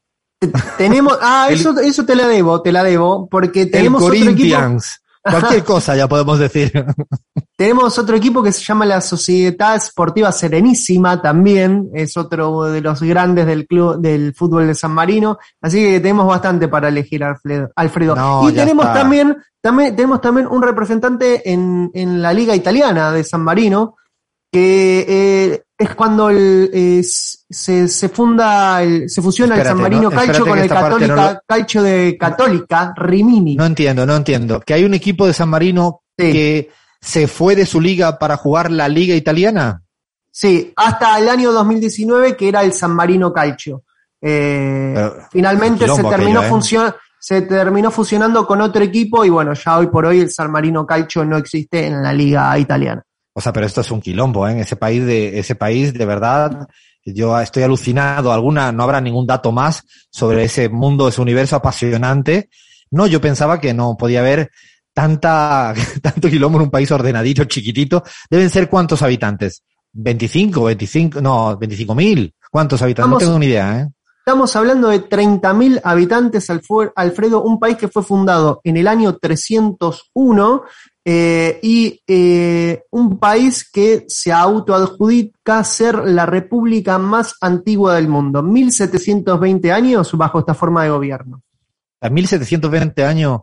Tenemos, 0.79 1.19
ah, 1.21 1.47
El- 1.51 1.55
eso, 1.61 1.79
eso 1.81 2.05
te 2.05 2.15
la 2.15 2.27
debo, 2.29 2.61
te 2.63 2.73
la 2.73 2.83
debo, 2.85 3.29
porque 3.29 3.63
El 3.63 3.71
tenemos 3.71 4.03
otro 4.03 4.15
equipo. 4.15 4.57
Cualquier 5.23 5.65
cosa 5.65 5.97
ya 5.97 6.07
podemos 6.07 6.39
decir. 6.39 6.71
tenemos 7.57 7.99
otro 7.99 8.15
equipo 8.17 8.43
que 8.43 8.53
se 8.53 8.63
llama 8.63 8.85
la 8.85 9.01
Sociedad 9.01 9.75
Esportiva 9.77 10.31
Serenísima 10.33 11.23
también, 11.23 11.89
es 11.95 12.17
otro 12.17 12.65
de 12.65 12.81
los 12.83 13.03
grandes 13.03 13.47
del 13.47 13.67
club 13.67 13.99
del 14.01 14.35
fútbol 14.35 14.67
de 14.67 14.75
San 14.75 14.93
Marino, 14.93 15.39
así 15.63 15.79
que 15.83 16.01
tenemos 16.01 16.27
bastante 16.27 16.69
para 16.69 16.89
elegir 16.89 17.25
Alfredo. 17.25 17.71
Alfredo. 17.75 18.15
No, 18.17 18.51
y 18.51 18.53
tenemos 18.53 18.85
está. 18.85 18.99
también, 19.01 19.37
también, 19.63 19.97
tenemos 19.97 20.21
también 20.21 20.47
un 20.47 20.61
representante 20.63 21.51
en, 21.51 21.91
en 21.95 22.21
la 22.21 22.33
Liga 22.35 22.55
Italiana 22.55 23.11
de 23.11 23.25
San 23.25 23.41
Marino, 23.43 23.97
que 24.55 25.05
eh, 25.09 25.63
es 25.77 25.95
cuando 25.97 26.31
el, 26.31 26.71
es- 26.73 27.45
se, 27.51 27.89
se 27.89 28.09
funda, 28.09 28.81
el- 28.85 29.11
se 29.11 29.21
fusiona 29.21 29.57
Espérate, 29.57 29.71
el 29.73 29.77
San 29.77 29.83
Marino 29.83 30.03
no, 30.11 30.11
Calcio 30.13 30.47
con 30.47 30.59
el 30.61 30.69
Católica, 30.69 31.17
no 31.17 31.33
lo- 31.33 31.41
Calcio 31.45 31.83
de 31.83 32.17
Católica, 32.17 32.95
Rimini. 32.97 33.57
No 33.57 33.67
entiendo, 33.67 34.07
no 34.07 34.15
entiendo. 34.15 34.61
Que 34.61 34.75
hay 34.75 34.85
un 34.85 34.95
equipo 34.95 35.27
de 35.27 35.33
San 35.33 35.49
Marino 35.49 36.03
Sí. 36.17 36.31
que 36.33 36.71
se 37.01 37.27
fue 37.27 37.57
de 37.57 37.67
su 37.67 37.81
liga 37.81 38.17
para 38.21 38.37
jugar 38.37 38.71
la 38.71 38.89
liga 38.89 39.17
italiana. 39.17 39.83
Sí, 40.31 40.73
hasta 40.77 41.19
el 41.19 41.29
año 41.29 41.51
2019 41.51 42.37
que 42.37 42.49
era 42.49 42.63
el 42.63 42.73
San 42.73 42.93
Marino 42.95 43.33
Calcio. 43.33 43.83
Eh, 44.23 44.93
Pero, 44.95 45.17
finalmente 45.33 45.89
se 45.89 46.03
terminó, 46.05 46.41
aquello, 46.43 46.87
¿eh? 46.87 46.93
se 47.19 47.43
terminó 47.43 47.91
fusionando 47.91 48.47
con 48.47 48.61
otro 48.61 48.85
equipo 48.85 49.25
y 49.25 49.31
bueno, 49.31 49.53
ya 49.55 49.79
hoy 49.79 49.89
por 49.89 50.07
hoy 50.07 50.21
el 50.21 50.31
San 50.31 50.53
Marino 50.53 50.87
Calcio 50.87 51.25
no 51.25 51.37
existe 51.39 51.87
en 51.89 52.01
la 52.05 52.13
liga 52.13 52.57
italiana. 52.57 53.03
O 53.35 53.41
sea, 53.41 53.53
pero 53.53 53.67
esto 53.67 53.81
es 53.81 53.91
un 53.91 54.01
quilombo, 54.01 54.47
¿eh? 54.47 54.53
En 54.53 54.59
ese 54.61 54.77
país 54.77 55.05
de, 55.05 55.39
ese 55.39 55.57
país, 55.57 55.93
de 55.93 56.07
verdad, 56.07 56.69
yo 57.05 57.39
estoy 57.41 57.65
alucinado. 57.65 58.33
Alguna, 58.33 58.71
no 58.73 58.85
habrá 58.85 59.01
ningún 59.01 59.27
dato 59.27 59.51
más 59.53 59.83
sobre 60.11 60.45
ese 60.45 60.69
mundo, 60.69 61.09
ese 61.09 61.21
universo 61.21 61.57
apasionante. 61.57 62.49
No, 62.91 63.09
yo 63.09 63.21
pensaba 63.21 63.61
que 63.61 63.75
no 63.75 63.97
podía 63.97 64.21
haber 64.21 64.51
tanta, 64.93 65.75
tanto 66.03 66.29
quilombo 66.29 66.59
en 66.59 66.65
un 66.65 66.71
país 66.71 66.91
ordenadito, 66.93 67.45
chiquitito. 67.45 68.05
Deben 68.31 68.49
ser 68.51 68.71
cuántos 68.71 69.03
habitantes? 69.03 69.65
25, 69.93 70.65
25, 70.65 71.21
no, 71.21 71.57
25 71.57 71.95
mil. 71.95 72.35
¿Cuántos 72.51 72.81
habitantes? 72.83 73.07
Vamos- 73.11 73.23
no 73.23 73.29
tengo 73.29 73.39
ni 73.41 73.47
idea, 73.47 73.81
¿eh? 73.81 73.89
Estamos 74.27 74.57
hablando 74.57 74.89
de 74.89 75.07
30.000 75.07 75.83
habitantes, 75.85 76.49
Alfredo, 76.49 77.43
un 77.43 77.61
país 77.61 77.77
que 77.77 77.89
fue 77.89 78.03
fundado 78.03 78.63
en 78.65 78.79
el 78.79 78.89
año 78.89 79.19
301 79.19 80.63
eh, 81.05 81.59
y 81.63 82.01
eh, 82.07 82.85
un 82.91 83.19
país 83.19 83.69
que 83.71 84.05
se 84.09 84.33
autoadjudica 84.33 85.63
ser 85.65 85.97
la 86.07 86.25
república 86.27 86.99
más 86.99 87.35
antigua 87.41 87.95
del 87.97 88.09
mundo. 88.09 88.43
1720 88.43 89.73
años 89.73 90.13
bajo 90.17 90.39
esta 90.39 90.55
forma 90.55 90.85
de 90.85 90.91
gobierno. 90.91 91.43
A 92.01 92.09
1720 92.09 93.05
años 93.05 93.41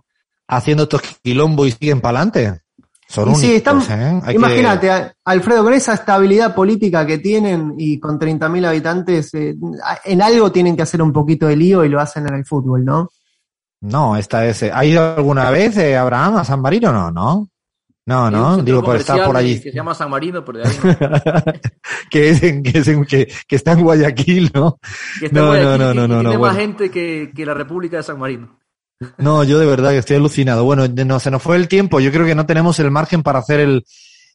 haciendo 0.48 0.84
estos 0.84 1.02
quilombos 1.22 1.68
y 1.68 1.72
siguen 1.72 2.02
para 2.02 2.20
adelante. 2.20 2.62
Son 3.08 3.36
sí, 3.36 3.48
únicos, 3.52 3.84
están- 3.84 4.02
¿eh? 4.02 4.22
Que- 4.26 4.34
Imagínate, 4.34 5.12
Alfredo, 5.26 5.64
con 5.66 5.74
esa 5.74 5.94
estabilidad 5.94 6.56
política 6.56 7.06
que 7.06 7.18
tienen 7.18 7.74
y 7.78 8.00
con 8.00 8.18
30.000 8.18 8.66
habitantes, 8.66 9.32
en 9.34 10.22
algo 10.22 10.52
tienen 10.52 10.76
que 10.78 10.82
hacer 10.84 11.02
un 11.02 11.12
poquito 11.12 11.48
de 11.48 11.58
lío 11.58 11.84
y 11.84 11.90
lo 11.90 12.00
hacen 12.00 12.26
en 12.28 12.36
el 12.36 12.46
fútbol, 12.46 12.86
¿no? 12.86 13.10
No, 13.82 14.16
esta 14.16 14.46
es. 14.46 14.64
¿Ha 14.64 14.86
ido 14.86 15.16
alguna 15.16 15.50
vez 15.50 15.78
Abraham 15.98 16.38
a 16.38 16.46
San 16.46 16.62
Marino? 16.62 16.92
No, 16.94 17.12
no. 17.12 17.50
No, 18.12 18.30
no, 18.32 18.58
digo 18.64 18.84
por 18.84 18.96
estar 18.98 19.26
por 19.26 19.38
allí. 19.38 19.56
Que 19.60 19.70
se 19.72 19.76
llama 19.76 19.94
San 19.96 20.10
Marino, 20.10 20.44
pero 20.44 20.60
de 20.60 20.68
ahí 20.68 20.78
no. 20.84 21.54
que, 22.10 22.30
es 22.30 22.44
en- 22.44 22.64
que, 22.64 22.78
es 22.80 22.88
en- 22.88 23.06
que, 23.06 23.32
que 23.48 23.56
está 23.56 23.72
en 23.72 23.82
Guayaquil, 23.84 24.52
¿no? 24.54 24.80
Que 25.20 25.28
está 25.28 25.40
No, 25.40 25.56
en 25.56 25.64
no, 25.64 25.68
Guayaquil 25.70 25.80
no, 25.80 25.94
no, 25.94 26.04
y 26.04 26.08
no, 26.08 26.08
tiene 26.08 26.24
no, 26.24 26.30
más 26.30 26.40
bueno. 26.40 26.56
gente 26.60 26.92
que, 26.92 27.32
que 27.36 27.46
la 27.46 27.54
República 27.54 27.98
de 27.98 28.04
San 28.04 28.20
Marino. 28.20 28.58
No, 29.18 29.44
yo 29.44 29.58
de 29.58 29.66
verdad 29.66 29.92
que 29.92 29.98
estoy 29.98 30.18
alucinado. 30.18 30.64
Bueno, 30.64 30.88
no, 30.88 31.20
se 31.20 31.32
nos 31.32 31.42
fue 31.42 31.56
el 31.56 31.68
tiempo. 31.68 32.00
Yo 32.00 32.12
creo 32.12 32.26
que 32.26 32.36
no 32.36 32.46
tenemos 32.46 32.78
el 32.80 32.92
margen 32.92 33.24
para 33.24 33.40
hacer 33.40 33.60
el, 33.60 33.84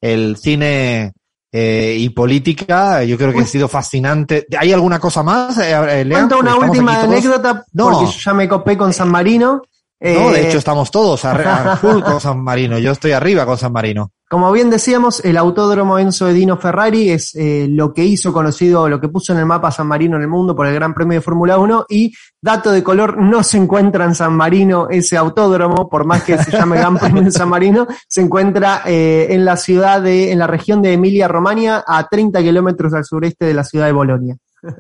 el 0.01 0.37
cine 0.39 1.13
eh, 1.53 1.97
y 1.99 2.09
política. 2.11 3.05
Yo 3.05 3.17
creo 3.17 3.33
que 3.33 3.41
ha 3.41 3.47
sido 3.47 3.69
fascinante. 3.69 4.45
¿Hay 4.59 4.73
alguna 4.73 4.99
cosa 4.99 5.23
más, 5.23 5.57
eh, 5.59 5.71
eh, 5.73 6.05
Lea? 6.05 6.19
Cuento 6.19 6.39
una 6.41 6.57
última 6.57 7.01
anécdota, 7.01 7.65
No. 7.75 7.91
porque 7.91 8.07
yo 8.13 8.19
ya 8.19 8.35
me 8.35 8.49
copé 8.49 8.77
con 8.77 8.93
San 8.93 9.09
Marino. 9.09 9.63
No, 9.99 10.31
Eh, 10.31 10.33
de 10.35 10.49
hecho 10.49 10.59
estamos 10.59 10.91
todos 10.91 11.25
a, 11.25 11.73
a 11.73 11.77
full 11.79 12.03
con 12.03 12.21
San 12.21 12.43
Marino. 12.43 12.79
Yo 12.79 12.93
estoy 12.93 13.13
arriba 13.13 13.47
con 13.47 13.57
San 13.57 13.73
Marino. 13.73 14.13
Como 14.29 14.51
bien 14.51 14.71
decíamos, 14.71 15.25
el 15.25 15.37
autódromo 15.37 16.01
Enzo 16.01 16.29
Edino 16.29 16.57
Ferrari 16.57 17.11
es 17.11 17.33
eh, 17.37 17.69
lo 17.71 17.95
que 17.95 18.05
hizo 18.05 18.33
conocido, 18.33 18.89
lo 18.89 19.01
que 19.01 19.09
puso 19.09 19.33
en 19.33 19.39
el 19.39 19.47
mapa 19.47 19.71
San 19.71 19.87
Marino 19.87 20.17
en 20.17 20.23
el 20.23 20.29
mundo 20.29 20.57
por 20.57 20.67
el 20.67 20.75
Gran 20.75 20.95
Premio 20.95 21.19
de 21.19 21.23
Fórmula 21.23 21.59
1 21.59 21.87
y 21.89 22.13
dato 22.43 22.73
de 22.73 22.83
color, 22.83 23.19
no 23.19 23.45
se 23.45 23.57
encuentra 23.57 24.05
en 24.05 24.17
San 24.17 24.35
Marino 24.35 24.89
ese 24.91 25.17
autódromo, 25.17 25.89
por 25.89 26.05
más 26.05 26.25
que 26.25 26.37
se 26.39 26.51
llame 26.51 26.77
Gran 26.77 26.99
Premio 26.99 27.23
de 27.23 27.31
San 27.31 27.49
Marino, 27.49 27.87
se 28.09 28.21
encuentra 28.21 28.83
eh, 28.85 29.29
en 29.31 29.45
la 29.45 29.57
ciudad 29.57 30.03
de, 30.03 30.33
en 30.33 30.41
la 30.41 30.49
región 30.49 30.83
de 30.83 30.95
Emilia 30.95 31.29
Romagna, 31.29 31.85
a 31.87 32.09
30 32.09 32.43
kilómetros 32.43 32.95
al 32.95 33.05
sureste 33.05 33.45
de 33.45 33.55
la 33.55 33.63
ciudad 33.63 33.87
de 33.87 33.93
Bolonia. 33.93 34.37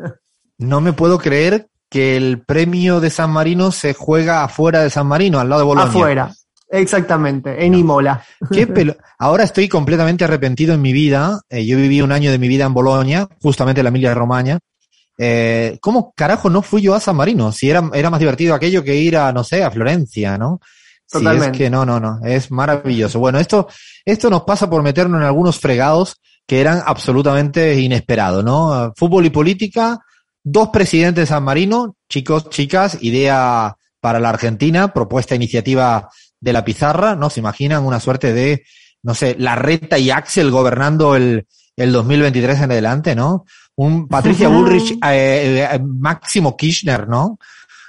No 0.58 0.80
me 0.80 0.94
puedo 0.94 1.18
creer 1.18 1.68
que 1.88 2.16
el 2.16 2.42
premio 2.42 3.00
de 3.00 3.10
San 3.10 3.30
Marino 3.30 3.70
se 3.72 3.94
juega 3.94 4.42
afuera 4.44 4.82
de 4.82 4.90
San 4.90 5.06
Marino, 5.06 5.38
al 5.40 5.48
lado 5.48 5.60
de 5.60 5.66
Bolonia. 5.66 5.88
Afuera, 5.90 6.32
exactamente, 6.68 7.64
en 7.64 7.74
Imola. 7.74 8.22
Qué 8.52 8.66
pelo- 8.66 8.96
Ahora 9.18 9.44
estoy 9.44 9.68
completamente 9.68 10.24
arrepentido 10.24 10.74
en 10.74 10.82
mi 10.82 10.92
vida. 10.92 11.40
Eh, 11.48 11.64
yo 11.64 11.76
viví 11.76 12.00
un 12.02 12.12
año 12.12 12.30
de 12.30 12.38
mi 12.38 12.48
vida 12.48 12.64
en 12.66 12.74
Bolonia, 12.74 13.28
justamente 13.40 13.80
en 13.80 13.84
la 13.84 13.88
Emilia 13.88 14.14
Romagna. 14.14 14.58
Eh, 15.18 15.78
¿Cómo 15.80 16.12
carajo 16.14 16.50
no 16.50 16.60
fui 16.62 16.82
yo 16.82 16.94
a 16.94 17.00
San 17.00 17.16
Marino? 17.16 17.50
Si 17.52 17.70
era, 17.70 17.88
era 17.94 18.10
más 18.10 18.20
divertido 18.20 18.54
aquello 18.54 18.84
que 18.84 18.96
ir 18.96 19.16
a, 19.16 19.32
no 19.32 19.44
sé, 19.44 19.64
a 19.64 19.70
Florencia, 19.70 20.36
¿no? 20.36 20.60
Si 21.08 21.18
es 21.18 21.22
Totalmente. 21.22 21.56
que 21.56 21.70
no, 21.70 21.86
no, 21.86 22.00
no, 22.00 22.18
es 22.24 22.50
maravilloso. 22.50 23.20
Bueno, 23.20 23.38
esto, 23.38 23.68
esto 24.04 24.28
nos 24.28 24.42
pasa 24.42 24.68
por 24.68 24.82
meternos 24.82 25.20
en 25.20 25.26
algunos 25.26 25.58
fregados 25.60 26.16
que 26.46 26.60
eran 26.60 26.82
absolutamente 26.84 27.80
inesperados, 27.80 28.44
¿no? 28.44 28.92
Fútbol 28.96 29.24
y 29.24 29.30
política, 29.30 29.98
dos 30.48 30.68
presidentes 30.68 31.22
de 31.22 31.26
San 31.26 31.42
Marino, 31.42 31.96
chicos, 32.08 32.48
chicas, 32.50 32.98
idea 33.00 33.76
para 34.00 34.20
la 34.20 34.28
Argentina, 34.28 34.92
propuesta 34.94 35.34
iniciativa 35.34 36.08
de 36.40 36.52
la 36.52 36.64
pizarra, 36.64 37.16
¿no? 37.16 37.30
Se 37.30 37.40
imaginan 37.40 37.84
una 37.84 37.98
suerte 37.98 38.32
de, 38.32 38.64
no 39.02 39.12
sé, 39.14 39.34
la 39.40 39.56
reta 39.56 39.98
y 39.98 40.10
Axel 40.10 40.52
gobernando 40.52 41.16
el, 41.16 41.48
el 41.74 41.92
2023 41.92 42.60
en 42.60 42.70
adelante, 42.70 43.16
¿no? 43.16 43.44
Un 43.74 44.06
Patricia 44.06 44.48
Ujú. 44.48 44.58
Bullrich, 44.62 44.92
eh, 44.92 45.68
eh, 45.68 45.80
Máximo 45.80 46.56
Kirchner, 46.56 47.08
¿no? 47.08 47.40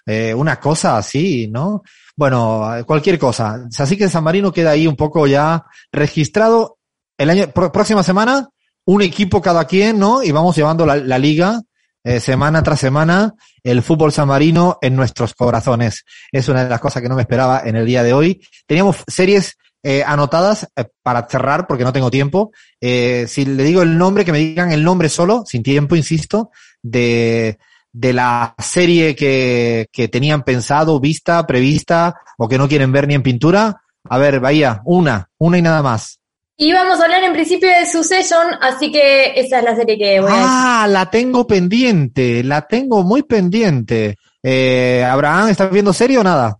Eh, 0.03 0.33
una 0.33 0.59
cosa 0.59 0.97
así, 0.97 1.47
¿no? 1.47 1.83
Bueno, 2.15 2.67
cualquier 2.87 3.19
cosa. 3.19 3.67
Así 3.77 3.95
que 3.95 4.09
San 4.09 4.23
Marino 4.23 4.51
queda 4.51 4.71
ahí 4.71 4.87
un 4.87 4.95
poco 4.95 5.27
ya 5.27 5.63
registrado. 5.91 6.79
El 7.19 7.29
año, 7.29 7.51
próxima 7.51 8.01
semana, 8.01 8.49
un 8.85 9.03
equipo 9.03 9.43
cada 9.43 9.65
quien, 9.65 9.99
¿no? 9.99 10.23
Y 10.23 10.31
vamos 10.31 10.55
llevando 10.55 10.87
la, 10.87 10.95
la 10.95 11.19
liga 11.19 11.61
eh, 12.07 12.21
semana 12.21 12.63
tras 12.63 12.79
semana, 12.79 13.35
el 13.63 13.83
fútbol 13.83 14.13
San 14.13 14.29
Marino 14.29 14.77
en 14.81 14.95
nuestros 14.95 15.33
corazones. 15.33 16.05
Es 16.31 16.47
una 16.47 16.63
de 16.63 16.69
las 16.69 16.79
cosas 16.79 17.01
que 17.01 17.09
no 17.09 17.15
me 17.15 17.23
esperaba 17.23 17.63
en 17.65 17.75
el 17.75 17.85
día 17.85 18.01
de 18.01 18.13
hoy. 18.13 18.41
Teníamos 18.65 19.03
series 19.07 19.57
eh, 19.83 20.05
anotadas 20.07 20.69
eh, 20.77 20.85
para 21.03 21.27
cerrar 21.27 21.67
porque 21.67 21.83
no 21.83 21.91
tengo 21.91 22.09
tiempo. 22.09 22.51
Si 22.79 23.43
le 23.43 23.63
digo 23.63 23.81
el 23.81 23.97
nombre, 23.97 24.23
que 24.23 24.31
me 24.31 24.37
digan 24.37 24.71
el 24.71 24.85
nombre 24.85 25.09
solo, 25.09 25.43
sin 25.45 25.63
tiempo, 25.63 25.97
insisto, 25.97 26.49
de, 26.81 27.57
de 27.91 28.13
la 28.13 28.55
serie 28.57 29.13
que, 29.13 29.89
que 29.91 30.07
tenían 30.07 30.43
pensado, 30.43 31.01
vista, 31.01 31.45
prevista 31.45 32.15
o 32.37 32.47
que 32.47 32.57
no 32.57 32.69
quieren 32.69 32.93
ver 32.93 33.09
ni 33.09 33.15
en 33.15 33.23
pintura. 33.23 33.81
A 34.09 34.17
ver, 34.17 34.39
Bahía, 34.39 34.81
una, 34.85 35.29
una 35.39 35.57
y 35.57 35.61
nada 35.61 35.83
más. 35.83 36.21
Y 36.59 36.73
vamos 36.73 36.99
a 36.99 37.03
hablar 37.03 37.23
en 37.23 37.33
principio 37.33 37.69
de 37.69 37.85
Succession, 37.85 38.47
así 38.61 38.91
que 38.91 39.33
esa 39.39 39.59
es 39.59 39.63
la 39.63 39.75
serie 39.75 39.97
que 39.97 40.19
voy 40.19 40.29
a 40.31 40.33
decir. 40.33 40.47
Ah, 40.49 40.87
la 40.89 41.09
tengo 41.09 41.45
pendiente, 41.45 42.43
la 42.43 42.67
tengo 42.67 43.03
muy 43.03 43.21
pendiente. 43.23 44.17
Eh, 44.41 45.05
Abraham, 45.07 45.49
¿estás 45.49 45.69
viendo 45.71 45.93
serie 45.93 46.17
o 46.17 46.23
nada? 46.23 46.57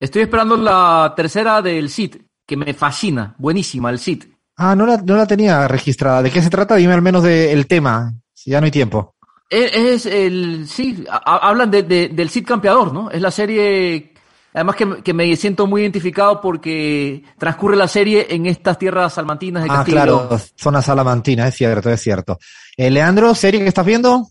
Estoy 0.00 0.22
esperando 0.22 0.56
la 0.56 1.12
tercera 1.16 1.62
del 1.62 1.88
CID, 1.90 2.16
que 2.44 2.56
me 2.56 2.74
fascina. 2.74 3.36
Buenísima, 3.38 3.90
el 3.90 4.00
CID. 4.00 4.24
Ah, 4.56 4.74
no 4.74 4.84
la, 4.84 4.96
no 4.96 5.16
la 5.16 5.26
tenía 5.26 5.68
registrada. 5.68 6.22
¿De 6.22 6.30
qué 6.32 6.42
se 6.42 6.50
trata? 6.50 6.74
Dime 6.74 6.94
al 6.94 7.02
menos 7.02 7.22
del 7.22 7.66
tema, 7.68 8.12
si 8.34 8.50
ya 8.50 8.60
no 8.60 8.64
hay 8.64 8.72
tiempo. 8.72 9.14
Es, 9.48 9.72
es 9.76 10.06
el, 10.06 10.66
sí, 10.66 11.04
ha- 11.08 11.36
hablan 11.48 11.70
de, 11.70 11.84
de- 11.84 12.08
del 12.08 12.30
Cid 12.30 12.44
campeador, 12.46 12.92
¿no? 12.92 13.10
Es 13.12 13.20
la 13.22 13.30
serie, 13.30 14.12
además 14.56 14.74
que, 14.76 15.02
que 15.02 15.12
me 15.14 15.36
siento 15.36 15.66
muy 15.66 15.82
identificado 15.82 16.40
porque 16.40 17.22
transcurre 17.38 17.76
la 17.76 17.86
serie 17.86 18.26
en 18.30 18.46
estas 18.46 18.78
tierras 18.78 19.12
salmantinas 19.14 19.62
de 19.62 19.68
Ah, 19.70 19.76
Castillo. 19.76 19.94
claro, 19.96 20.38
zona 20.56 20.80
salamantina, 20.82 21.46
es 21.46 21.54
cierto, 21.54 21.90
es 21.90 22.00
cierto. 22.00 22.38
Eh, 22.76 22.90
Leandro, 22.90 23.34
¿serie 23.34 23.60
que 23.60 23.68
estás 23.68 23.84
viendo? 23.86 24.26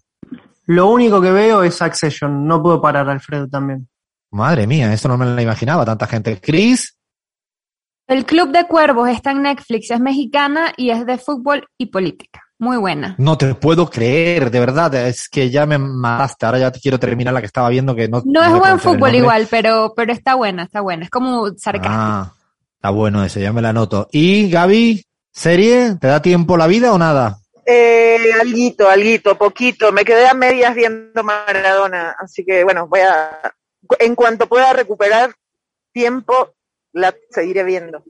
Lo 0.66 0.88
único 0.90 1.22
que 1.22 1.32
veo 1.32 1.62
es 1.64 1.80
Accession, 1.82 2.48
no 2.48 2.62
puedo 2.62 2.82
parar, 2.82 3.08
Alfredo, 3.08 3.48
también. 3.48 3.88
Madre 4.32 4.66
mía, 4.66 4.92
esto 4.92 5.08
no 5.08 5.18
me 5.18 5.26
lo 5.28 5.40
imaginaba, 5.40 5.86
tanta 5.86 6.08
gente. 6.08 6.42
Chris, 6.42 6.98
El 8.08 8.26
Club 8.26 8.52
de 8.52 8.66
Cuervos 8.68 9.08
está 9.10 9.32
en 9.32 9.44
Netflix, 9.44 9.92
es 9.92 10.00
mexicana 10.00 10.74
y 10.76 10.90
es 10.90 11.06
de 11.06 11.18
fútbol 11.20 11.68
y 11.78 11.86
política. 11.86 12.42
Muy 12.58 12.78
buena. 12.78 13.16
no 13.18 13.38
te 13.38 13.54
puedo 13.54 13.90
creer, 13.90 14.50
de 14.50 14.60
verdad, 14.62 14.94
es 14.96 15.28
que 15.28 15.50
ya 15.50 15.66
me 15.66 15.78
mataste. 15.78 16.46
Ahora 16.46 16.60
ya 16.60 16.72
te 16.72 16.80
quiero 16.80 17.00
terminar 17.00 17.34
la 17.34 17.42
que 17.42 17.48
estaba 17.48 17.68
viendo 17.70 17.96
que 17.96 18.08
no. 18.08 18.22
No 18.26 18.44
es 18.44 18.58
buen 18.58 18.80
fútbol 18.80 19.14
igual, 19.14 19.48
pero, 19.50 19.94
pero 19.96 20.14
está 20.14 20.36
buena, 20.36 20.64
está 20.64 20.80
buena. 20.82 21.04
Es 21.04 21.10
como 21.10 21.48
sarcástico. 21.58 21.94
Ah, 21.94 22.34
está 22.76 22.92
bueno 22.92 23.24
eso, 23.26 23.40
ya 23.42 23.52
me 23.52 23.62
la 23.62 23.70
anoto. 23.70 24.08
Y 24.12 24.50
Gaby, 24.50 25.06
¿serie? 25.34 25.96
¿Te 26.00 26.08
da 26.08 26.22
tiempo 26.22 26.56
la 26.56 26.68
vida 26.68 26.94
o 26.94 26.98
nada? 26.98 27.40
Eh, 27.66 28.32
alguito, 28.40 28.90
alguito, 28.90 29.38
poquito. 29.38 29.92
Me 29.92 30.06
quedé 30.06 30.28
a 30.28 30.34
medias 30.34 30.76
viendo 30.76 31.24
Maradona, 31.24 32.16
así 32.18 32.46
que 32.46 32.64
bueno, 32.64 32.88
voy 32.88 33.02
a, 33.02 33.54
en 34.00 34.16
cuanto 34.16 34.48
pueda 34.48 34.72
recuperar 34.72 35.34
tiempo, 35.92 36.54
la 36.94 37.14
seguiré 37.32 37.64
viendo. 37.64 38.04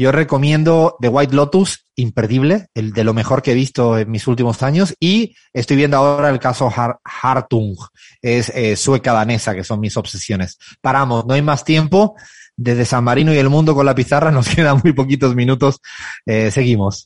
Yo 0.00 0.12
recomiendo 0.12 0.96
The 0.98 1.08
White 1.08 1.36
Lotus, 1.36 1.84
imperdible, 1.94 2.68
el 2.72 2.94
de 2.94 3.04
lo 3.04 3.12
mejor 3.12 3.42
que 3.42 3.52
he 3.52 3.54
visto 3.54 3.98
en 3.98 4.10
mis 4.10 4.26
últimos 4.28 4.62
años. 4.62 4.94
Y 4.98 5.36
estoy 5.52 5.76
viendo 5.76 5.98
ahora 5.98 6.30
el 6.30 6.38
caso 6.38 6.72
Har 6.74 7.00
Hartung, 7.04 7.76
es 8.22 8.48
eh, 8.54 8.76
sueca 8.76 9.12
danesa, 9.12 9.54
que 9.54 9.62
son 9.62 9.78
mis 9.78 9.98
obsesiones. 9.98 10.56
Paramos, 10.80 11.26
no 11.26 11.34
hay 11.34 11.42
más 11.42 11.64
tiempo. 11.64 12.14
Desde 12.56 12.86
San 12.86 13.04
Marino 13.04 13.34
y 13.34 13.36
el 13.36 13.50
mundo 13.50 13.74
con 13.74 13.84
la 13.84 13.94
pizarra 13.94 14.30
nos 14.30 14.48
quedan 14.48 14.80
muy 14.82 14.94
poquitos 14.94 15.34
minutos. 15.34 15.82
Eh, 16.24 16.50
seguimos. 16.50 16.98